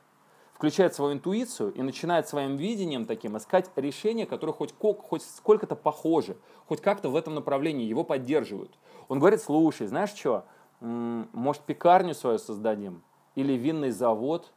Включает 0.62 0.93
свою 0.93 1.13
интуицию 1.13 1.74
и 1.74 1.82
начинает 1.82 2.28
своим 2.28 2.56
видением 2.56 3.08
таким 3.08 3.36
искать 3.36 3.71
решения, 3.78 4.28
которые 4.28 4.54
хоть, 4.54 4.76
хоть 4.78 5.24
сколько-то 5.24 5.76
похожи, 5.76 6.38
хоть 6.67 6.82
как-то 6.82 7.10
в 7.10 7.15
этом 7.15 7.34
направлении 7.34 7.88
его 7.88 8.04
поддерживают. 8.04 8.78
Он 9.08 9.17
говорит, 9.17 9.41
слушай, 9.41 9.88
знаешь 9.88 10.12
что, 10.12 10.45
может 10.80 11.63
пекарню 11.63 12.13
свою 12.13 12.38
создадим, 12.38 13.02
или 13.34 13.54
винный 13.54 13.89
завод, 13.89 14.54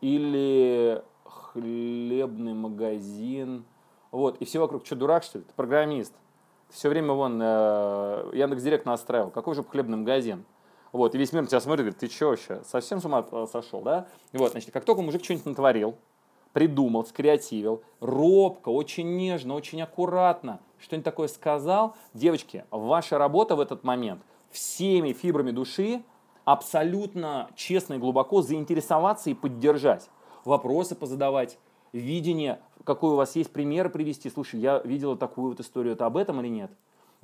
или 0.00 1.02
хлебный 1.24 2.54
магазин, 2.54 3.64
вот, 4.12 4.36
и 4.40 4.44
все 4.44 4.60
вокруг, 4.60 4.86
что, 4.86 4.94
дурак, 4.94 5.24
что 5.24 5.38
ли? 5.38 5.44
Ты 5.44 5.52
программист. 5.54 6.14
Все 6.68 6.88
время 6.88 7.12
вон 7.12 7.40
э, 7.42 8.30
Яндекс.Директ 8.34 8.86
настраивал. 8.86 9.30
Какой 9.30 9.56
же 9.56 9.64
хлебный 9.64 9.96
магазин? 9.96 10.44
Вот, 10.94 11.12
и 11.12 11.18
весь 11.18 11.32
мир 11.32 11.42
на 11.42 11.48
тебя 11.48 11.60
смотрит, 11.60 11.86
говорит, 11.86 11.98
ты 11.98 12.08
что 12.08 12.28
вообще, 12.28 12.62
совсем 12.64 13.00
с 13.00 13.04
ума 13.04 13.26
сошел, 13.50 13.80
да? 13.80 14.06
И 14.30 14.36
вот, 14.38 14.52
значит, 14.52 14.70
как 14.70 14.84
только 14.84 15.02
мужик 15.02 15.24
что-нибудь 15.24 15.44
натворил, 15.44 15.96
придумал, 16.52 17.04
скреативил, 17.04 17.82
робко, 17.98 18.68
очень 18.68 19.16
нежно, 19.16 19.54
очень 19.54 19.82
аккуратно, 19.82 20.60
что-нибудь 20.78 21.04
такое 21.04 21.26
сказал, 21.26 21.96
девочки, 22.14 22.64
ваша 22.70 23.18
работа 23.18 23.56
в 23.56 23.60
этот 23.60 23.82
момент 23.82 24.22
всеми 24.50 25.12
фибрами 25.12 25.50
души 25.50 26.04
абсолютно 26.44 27.50
честно 27.56 27.94
и 27.94 27.98
глубоко 27.98 28.40
заинтересоваться 28.40 29.30
и 29.30 29.34
поддержать, 29.34 30.08
вопросы 30.44 30.94
позадавать, 30.94 31.58
видение, 31.92 32.60
какой 32.84 33.14
у 33.14 33.16
вас 33.16 33.34
есть 33.34 33.50
пример 33.50 33.90
привести. 33.90 34.30
Слушай, 34.30 34.60
я 34.60 34.78
видела 34.84 35.16
такую 35.16 35.48
вот 35.48 35.58
историю, 35.58 35.94
это 35.94 36.06
об 36.06 36.16
этом 36.16 36.40
или 36.40 36.48
нет? 36.48 36.70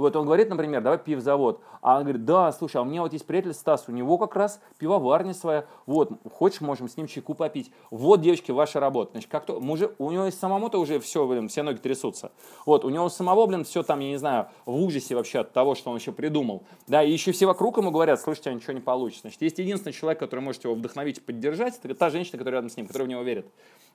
Вот 0.01 0.17
он 0.17 0.25
говорит, 0.25 0.49
например, 0.49 0.81
давай 0.81 0.99
пивзавод. 0.99 1.61
А 1.83 1.97
он 1.99 2.05
говорит, 2.05 2.25
да, 2.25 2.51
слушай, 2.53 2.79
а 2.79 2.83
у 2.83 2.85
меня 2.85 3.03
вот 3.03 3.13
есть 3.13 3.27
приятель 3.27 3.53
Стас, 3.53 3.85
у 3.87 3.93
него 3.93 4.17
как 4.19 4.35
раз 4.35 4.61
пивоварня 4.79 5.35
своя. 5.35 5.67
Вот, 5.87 6.13
хочешь, 6.33 6.61
можем 6.63 6.89
с 6.89 6.97
ним 6.97 7.07
чайку 7.07 7.35
попить. 7.35 7.71
Вот, 7.91 8.21
девочки, 8.21 8.51
ваша 8.51 8.81
работа. 8.81 9.13
Значит, 9.13 9.31
как 9.31 9.45
то, 9.45 9.61
мужик, 9.61 9.93
у 9.99 10.11
него 10.11 10.25
есть 10.25 10.39
самому-то 10.39 10.81
уже 10.81 11.01
все, 11.01 11.27
блин, 11.27 11.49
все 11.49 11.63
ноги 11.63 11.79
трясутся. 11.79 12.33
Вот, 12.65 12.85
у 12.85 12.89
него 12.89 13.09
самого, 13.09 13.47
блин, 13.47 13.65
все 13.65 13.83
там, 13.83 14.01
я 14.01 14.09
не 14.09 14.17
знаю, 14.17 14.49
в 14.65 14.75
ужасе 14.75 15.15
вообще 15.15 15.41
от 15.41 15.53
того, 15.53 15.75
что 15.75 15.91
он 15.91 15.97
еще 15.97 16.13
придумал. 16.13 16.63
Да, 16.87 17.03
и 17.03 17.13
еще 17.13 17.33
все 17.33 17.47
вокруг 17.47 17.77
ему 17.77 17.91
говорят, 17.91 18.21
слушайте, 18.21 18.51
а 18.51 18.55
ничего 18.55 18.73
не 18.73 18.81
получится. 18.81 19.23
Значит, 19.23 19.43
есть 19.43 19.59
единственный 19.59 19.93
человек, 19.93 20.19
который 20.19 20.41
может 20.41 20.65
его 20.65 20.75
вдохновить 20.75 21.19
и 21.19 21.21
поддержать, 21.21 21.79
это 21.83 21.95
та 21.95 22.11
женщина, 22.11 22.39
которая 22.39 22.61
рядом 22.61 22.71
с 22.71 22.77
ним, 22.77 22.87
которая 22.87 23.07
в 23.07 23.11
него 23.11 23.23
верит. 23.23 23.47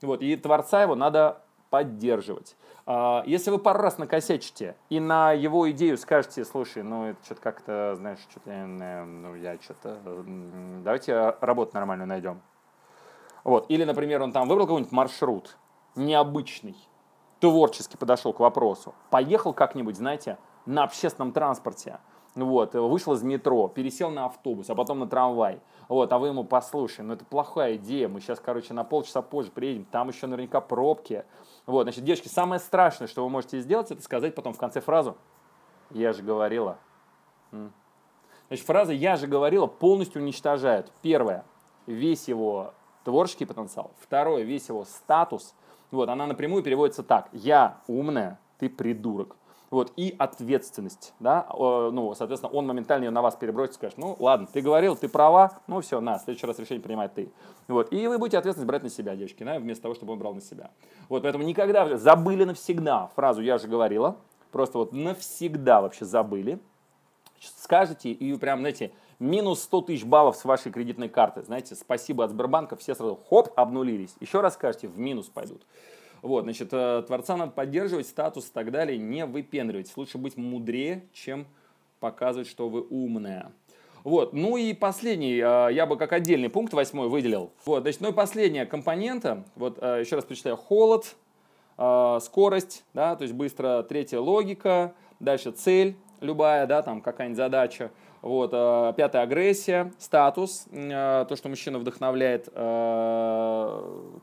Вот, 0.02 0.22
и 0.22 0.36
творца 0.36 0.84
его 0.84 0.94
надо 0.96 1.42
поддерживать. 1.76 2.56
А, 2.86 3.22
если 3.26 3.52
вы 3.52 3.60
пару 3.60 3.82
раз 3.82 3.98
накосячите 3.98 4.78
и 4.88 5.02
на 5.02 5.34
его 5.34 5.70
идею 5.72 5.98
скажете, 5.98 6.46
слушай, 6.46 6.84
ну 6.84 7.08
это 7.08 7.26
что-то 7.26 7.42
как-то, 7.42 7.96
знаешь, 7.98 8.20
что-то, 8.30 8.50
ну 8.50 9.36
я 9.36 9.60
что-то, 9.60 10.00
давайте 10.86 11.36
работу 11.42 11.72
нормальную 11.74 12.08
найдем. 12.08 12.42
Вот. 13.44 13.66
Или, 13.68 13.84
например, 13.84 14.22
он 14.22 14.32
там 14.32 14.48
выбрал 14.48 14.68
какой-нибудь 14.68 14.94
маршрут 14.94 15.58
необычный, 15.96 16.78
творчески 17.42 17.98
подошел 17.98 18.32
к 18.32 18.40
вопросу, 18.40 18.96
поехал 19.10 19.52
как-нибудь, 19.52 19.98
знаете, 19.98 20.38
на 20.66 20.86
общественном 20.86 21.34
транспорте, 21.34 22.00
вот, 22.36 22.74
вышел 22.74 23.14
из 23.14 23.24
метро, 23.24 23.70
пересел 23.70 24.10
на 24.10 24.26
автобус, 24.26 24.70
а 24.70 24.76
потом 24.76 25.00
на 25.00 25.08
трамвай. 25.08 25.62
Вот, 25.88 26.12
а 26.12 26.20
вы 26.20 26.28
ему, 26.28 26.44
послушай, 26.44 27.02
ну 27.02 27.14
это 27.14 27.24
плохая 27.24 27.76
идея, 27.78 28.10
мы 28.10 28.20
сейчас, 28.20 28.40
короче, 28.40 28.74
на 28.74 28.84
полчаса 28.84 29.22
позже 29.22 29.52
приедем, 29.52 29.86
там 29.86 30.10
еще 30.10 30.28
наверняка 30.28 30.60
пробки. 30.60 31.24
Вот, 31.66 31.84
значит, 31.84 32.04
девочки, 32.04 32.28
самое 32.28 32.60
страшное, 32.60 33.08
что 33.08 33.24
вы 33.24 33.30
можете 33.30 33.62
сделать, 33.62 33.90
это 33.92 34.02
сказать 34.02 34.36
потом 34.36 34.54
в 34.54 34.58
конце 34.58 34.82
фразу 34.82 35.16
«Я 35.92 36.12
же 36.12 36.24
говорила». 36.24 36.78
Значит, 38.48 38.66
фраза 38.66 38.92
«я 38.92 39.16
же 39.16 39.28
говорила» 39.28 39.66
полностью 39.66 40.22
уничтожает. 40.22 40.92
Первое, 41.02 41.46
весь 41.86 42.28
его 42.28 42.74
творческий 43.06 43.46
потенциал. 43.46 43.92
Второе, 44.00 44.44
весь 44.44 44.68
его 44.68 44.84
статус. 44.84 45.56
Вот, 45.90 46.10
она 46.10 46.28
напрямую 46.28 46.64
переводится 46.64 47.02
так. 47.02 47.30
«Я 47.32 47.80
умная, 47.88 48.40
ты 48.60 48.70
придурок». 48.70 49.38
Вот, 49.72 49.92
и 49.96 50.16
ответственность, 50.18 51.14
да, 51.20 51.48
ну, 51.52 52.14
соответственно, 52.16 52.54
он 52.54 52.68
моментально 52.68 53.06
ее 53.06 53.10
на 53.10 53.22
вас 53.22 53.36
перебросит, 53.36 53.76
скажет, 53.76 53.98
ну, 53.98 54.16
ладно, 54.20 54.48
ты 54.52 54.62
говорил, 54.62 54.96
ты 54.96 55.10
права, 55.10 55.60
ну, 55.68 55.82
все, 55.82 56.00
на, 56.00 56.20
в 56.20 56.22
следующий 56.22 56.46
раз 56.46 56.60
решение 56.60 56.84
принимать 56.84 57.14
ты. 57.14 57.32
Вот, 57.68 57.92
и 57.92 58.08
вы 58.08 58.18
будете 58.20 58.38
ответственность 58.38 58.68
брать 58.68 58.84
на 58.84 58.90
себя, 58.90 59.16
девочки, 59.16 59.44
да, 59.44 59.58
вместо 59.58 59.84
того, 59.84 59.96
чтобы 59.96 60.14
он 60.14 60.20
брал 60.20 60.36
на 60.36 60.42
себя. 60.42 60.70
Вот, 61.10 61.24
поэтому 61.24 61.44
никогда, 61.44 61.98
забыли 61.98 62.44
навсегда 62.44 63.10
фразу 63.16 63.42
«я 63.42 63.58
же 63.58 63.68
говорила», 63.68 64.18
просто 64.52 64.78
вот 64.78 64.94
навсегда 64.94 65.82
вообще 65.82 66.06
забыли, 66.06 66.60
скажете 67.40 68.12
и 68.12 68.38
прям, 68.38 68.60
знаете, 68.60 68.92
минус 69.20 69.64
100 69.64 69.82
тысяч 69.82 70.06
баллов 70.06 70.36
с 70.36 70.46
вашей 70.46 70.72
кредитной 70.72 71.10
карты, 71.10 71.44
знаете, 71.44 71.76
спасибо 71.76 72.24
от 72.24 72.32
Сбербанка, 72.32 72.76
все 72.76 72.96
сразу 72.96 73.20
хоп, 73.30 73.50
обнулились, 73.56 74.16
еще 74.20 74.42
раз 74.42 74.54
скажете, 74.54 74.88
в 74.88 75.00
минус 75.00 75.28
пойдут. 75.28 75.66
Вот, 76.26 76.46
значит, 76.46 76.70
э, 76.72 77.04
творца 77.06 77.38
надо 77.38 77.52
поддерживать, 77.52 78.08
статус 78.08 78.48
и 78.48 78.52
так 78.52 78.72
далее, 78.72 78.98
не 78.98 79.28
выпендривайтесь. 79.28 79.96
Лучше 79.96 80.18
быть 80.18 80.38
мудрее, 80.38 81.04
чем 81.14 81.46
показывать, 82.00 82.48
что 82.48 82.68
вы 82.68 82.82
умная. 82.82 83.52
Вот. 84.04 84.34
Ну 84.34 84.58
и 84.58 84.74
последний, 84.74 85.36
э, 85.36 85.72
я 85.72 85.86
бы 85.86 85.98
как 85.98 86.14
отдельный 86.14 86.50
пункт 86.50 86.74
восьмой 86.74 87.10
выделил. 87.10 87.52
Вот, 87.64 87.84
значит, 87.84 88.02
ну 88.02 88.10
и 88.10 88.12
последняя 88.12 88.66
компонента, 88.66 89.44
вот 89.56 89.78
э, 89.80 90.00
еще 90.00 90.16
раз 90.16 90.26
прочитаю, 90.26 90.58
холод, 90.58 91.16
скорость, 91.76 92.86
да, 92.94 93.18
то 93.18 93.24
есть 93.24 93.34
быстро, 93.34 93.84
третья 93.84 94.20
логика, 94.20 94.96
дальше 95.20 95.52
цель 95.52 95.98
любая, 96.22 96.66
да, 96.68 96.82
там 96.82 97.02
какая-нибудь 97.02 97.38
задача, 97.38 97.92
вот, 98.26 98.52
пятая 98.96 99.22
агрессия, 99.24 99.94
статус, 100.00 100.66
то, 100.72 101.34
что 101.36 101.48
мужчина 101.48 101.80
вдохновляет, 101.80 102.46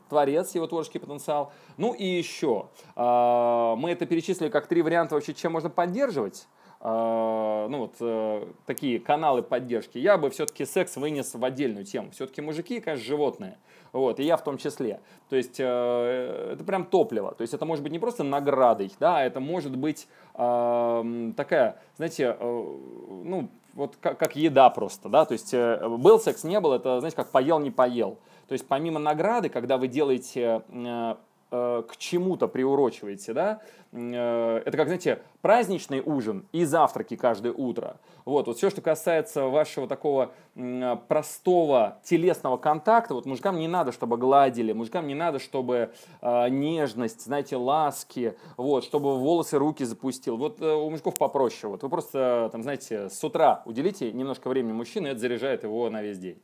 творец, 0.09 0.53
его 0.55 0.67
творческий 0.67 0.99
потенциал. 0.99 1.51
Ну 1.77 1.93
и 1.93 2.05
еще, 2.05 2.67
мы 2.95 3.89
это 3.91 4.05
перечислили 4.05 4.49
как 4.49 4.67
три 4.67 4.81
варианта 4.81 5.15
вообще, 5.15 5.33
чем 5.33 5.53
можно 5.53 5.69
поддерживать. 5.69 6.47
А, 6.85 7.69
ну 7.69 7.77
вот 7.77 7.95
э, 8.01 8.45
такие 8.65 8.99
каналы 8.99 9.41
поддержки, 9.41 9.97
я 9.97 10.17
бы 10.17 10.29
все-таки 10.29 10.65
секс 10.65 10.97
вынес 10.97 11.33
в 11.33 11.45
отдельную 11.45 11.85
тему. 11.85 12.11
Все-таки 12.11 12.41
мужики, 12.41 12.81
конечно, 12.81 13.05
животные. 13.05 13.57
Вот, 13.93 14.19
и 14.19 14.23
я 14.23 14.35
в 14.35 14.43
том 14.43 14.57
числе. 14.57 14.99
То 15.29 15.37
есть 15.37 15.61
э, 15.61 16.49
это 16.51 16.63
прям 16.65 16.83
топливо. 16.83 17.33
То 17.35 17.41
есть 17.43 17.53
это 17.53 17.65
может 17.65 17.83
быть 17.83 17.93
не 17.93 17.99
просто 17.99 18.23
наградой, 18.23 18.91
да, 18.99 19.23
это 19.23 19.39
может 19.39 19.77
быть 19.77 20.09
э, 20.35 21.31
такая, 21.37 21.79
знаете, 21.95 22.35
э, 22.37 22.43
ну, 22.43 23.49
вот 23.73 23.97
как, 23.99 24.17
как 24.17 24.35
еда 24.35 24.69
просто, 24.69 25.09
да, 25.09 25.25
то 25.25 25.33
есть 25.33 25.53
э, 25.53 25.87
был 25.87 26.19
секс, 26.19 26.43
не 26.43 26.59
был, 26.59 26.73
это, 26.73 26.99
знаете, 26.99 27.15
как 27.15 27.31
поел, 27.31 27.59
не 27.59 27.71
поел. 27.71 28.17
То 28.47 28.53
есть 28.53 28.67
помимо 28.67 28.99
награды, 28.99 29.49
когда 29.49 29.77
вы 29.77 29.87
делаете 29.87 30.63
э, 30.69 31.15
к 31.53 31.97
чему-то 31.97 32.47
приурочиваете, 32.47 33.33
да, 33.33 33.61
э, 33.91 34.61
это 34.65 34.75
как, 34.75 34.87
знаете, 34.87 35.21
праздничный 35.41 36.01
ужин 36.01 36.47
и 36.51 36.65
завтраки 36.65 37.15
каждое 37.15 37.53
утро. 37.53 37.97
Вот, 38.25 38.47
вот 38.47 38.57
все, 38.57 38.69
что 38.71 38.81
касается 38.81 39.45
вашего 39.45 39.87
такого 39.87 40.31
простого 41.07 41.99
телесного 42.03 42.57
контакта, 42.57 43.13
вот 43.13 43.25
мужикам 43.25 43.59
не 43.59 43.67
надо, 43.67 43.91
чтобы 43.91 44.17
гладили, 44.17 44.73
мужикам 44.73 45.05
не 45.05 45.13
надо, 45.13 45.37
чтобы 45.37 45.91
э, 46.21 46.49
нежность, 46.49 47.23
знаете, 47.23 47.55
ласки, 47.55 48.35
вот, 48.57 48.83
чтобы 48.83 49.19
волосы, 49.19 49.59
руки 49.59 49.83
запустил. 49.83 50.37
Вот 50.37 50.59
э, 50.59 50.73
у 50.73 50.89
мужиков 50.89 51.17
попроще. 51.17 51.71
Вот 51.71 51.83
вы 51.83 51.89
просто, 51.89 52.49
там, 52.51 52.63
знаете, 52.63 53.09
с 53.09 53.23
утра 53.23 53.61
уделите 53.65 54.11
немножко 54.11 54.49
времени 54.49 54.73
мужчине, 54.73 55.11
это 55.11 55.19
заряжает 55.19 55.63
его 55.63 55.89
на 55.91 56.01
весь 56.01 56.17
день. 56.17 56.41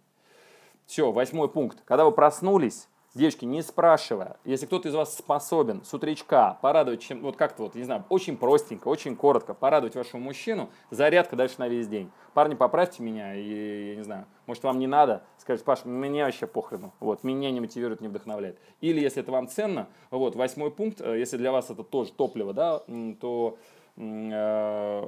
Все, 0.86 1.12
восьмой 1.12 1.50
пункт. 1.50 1.80
Когда 1.86 2.06
вы 2.06 2.12
проснулись, 2.12 2.88
Девочки, 3.16 3.44
не 3.44 3.64
спрашивая, 3.64 4.38
если 4.46 4.68
кто-то 4.68 4.88
из 4.88 4.94
вас 4.94 5.18
способен 5.18 5.84
с 5.84 5.92
утречка 5.96 6.60
порадовать, 6.62 7.02
чем, 7.02 7.22
вот 7.22 7.38
как-то 7.38 7.64
вот, 7.64 7.74
не 7.74 7.84
знаю, 7.84 8.06
очень 8.08 8.38
простенько, 8.38 8.88
очень 8.88 9.16
коротко 9.16 9.56
порадовать 9.56 9.96
вашего 9.96 10.20
мужчину, 10.20 10.70
зарядка 10.92 11.36
дальше 11.36 11.56
на 11.58 11.68
весь 11.68 11.88
день. 11.88 12.12
Парни, 12.36 12.54
поправьте 12.54 13.02
меня, 13.02 13.34
и, 13.34 13.90
я 13.90 13.96
не 13.96 14.04
знаю, 14.04 14.26
может, 14.46 14.64
вам 14.64 14.78
не 14.78 14.86
надо, 14.86 15.24
скажите, 15.40 15.66
Паш, 15.66 15.86
мне 15.86 16.24
вообще 16.24 16.46
похрену, 16.46 16.94
вот, 17.00 17.24
меня 17.24 17.50
не 17.50 17.60
мотивирует, 17.60 18.00
не 18.00 18.10
вдохновляет. 18.10 18.60
Или, 18.80 19.00
если 19.00 19.24
это 19.24 19.32
вам 19.32 19.48
ценно, 19.48 19.90
вот, 20.12 20.36
восьмой 20.36 20.70
пункт, 20.70 21.02
э, 21.02 21.18
если 21.18 21.38
для 21.38 21.52
вас 21.52 21.72
это 21.72 21.84
тоже 21.84 22.12
топливо, 22.12 22.54
да, 22.54 22.84
то 23.20 23.58
э, 23.98 25.04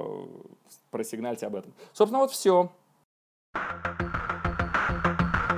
просигнальте 0.90 1.46
об 1.46 1.54
этом. 1.54 1.72
Собственно, 1.92 2.18
вот 2.18 2.32
все. 2.32 2.68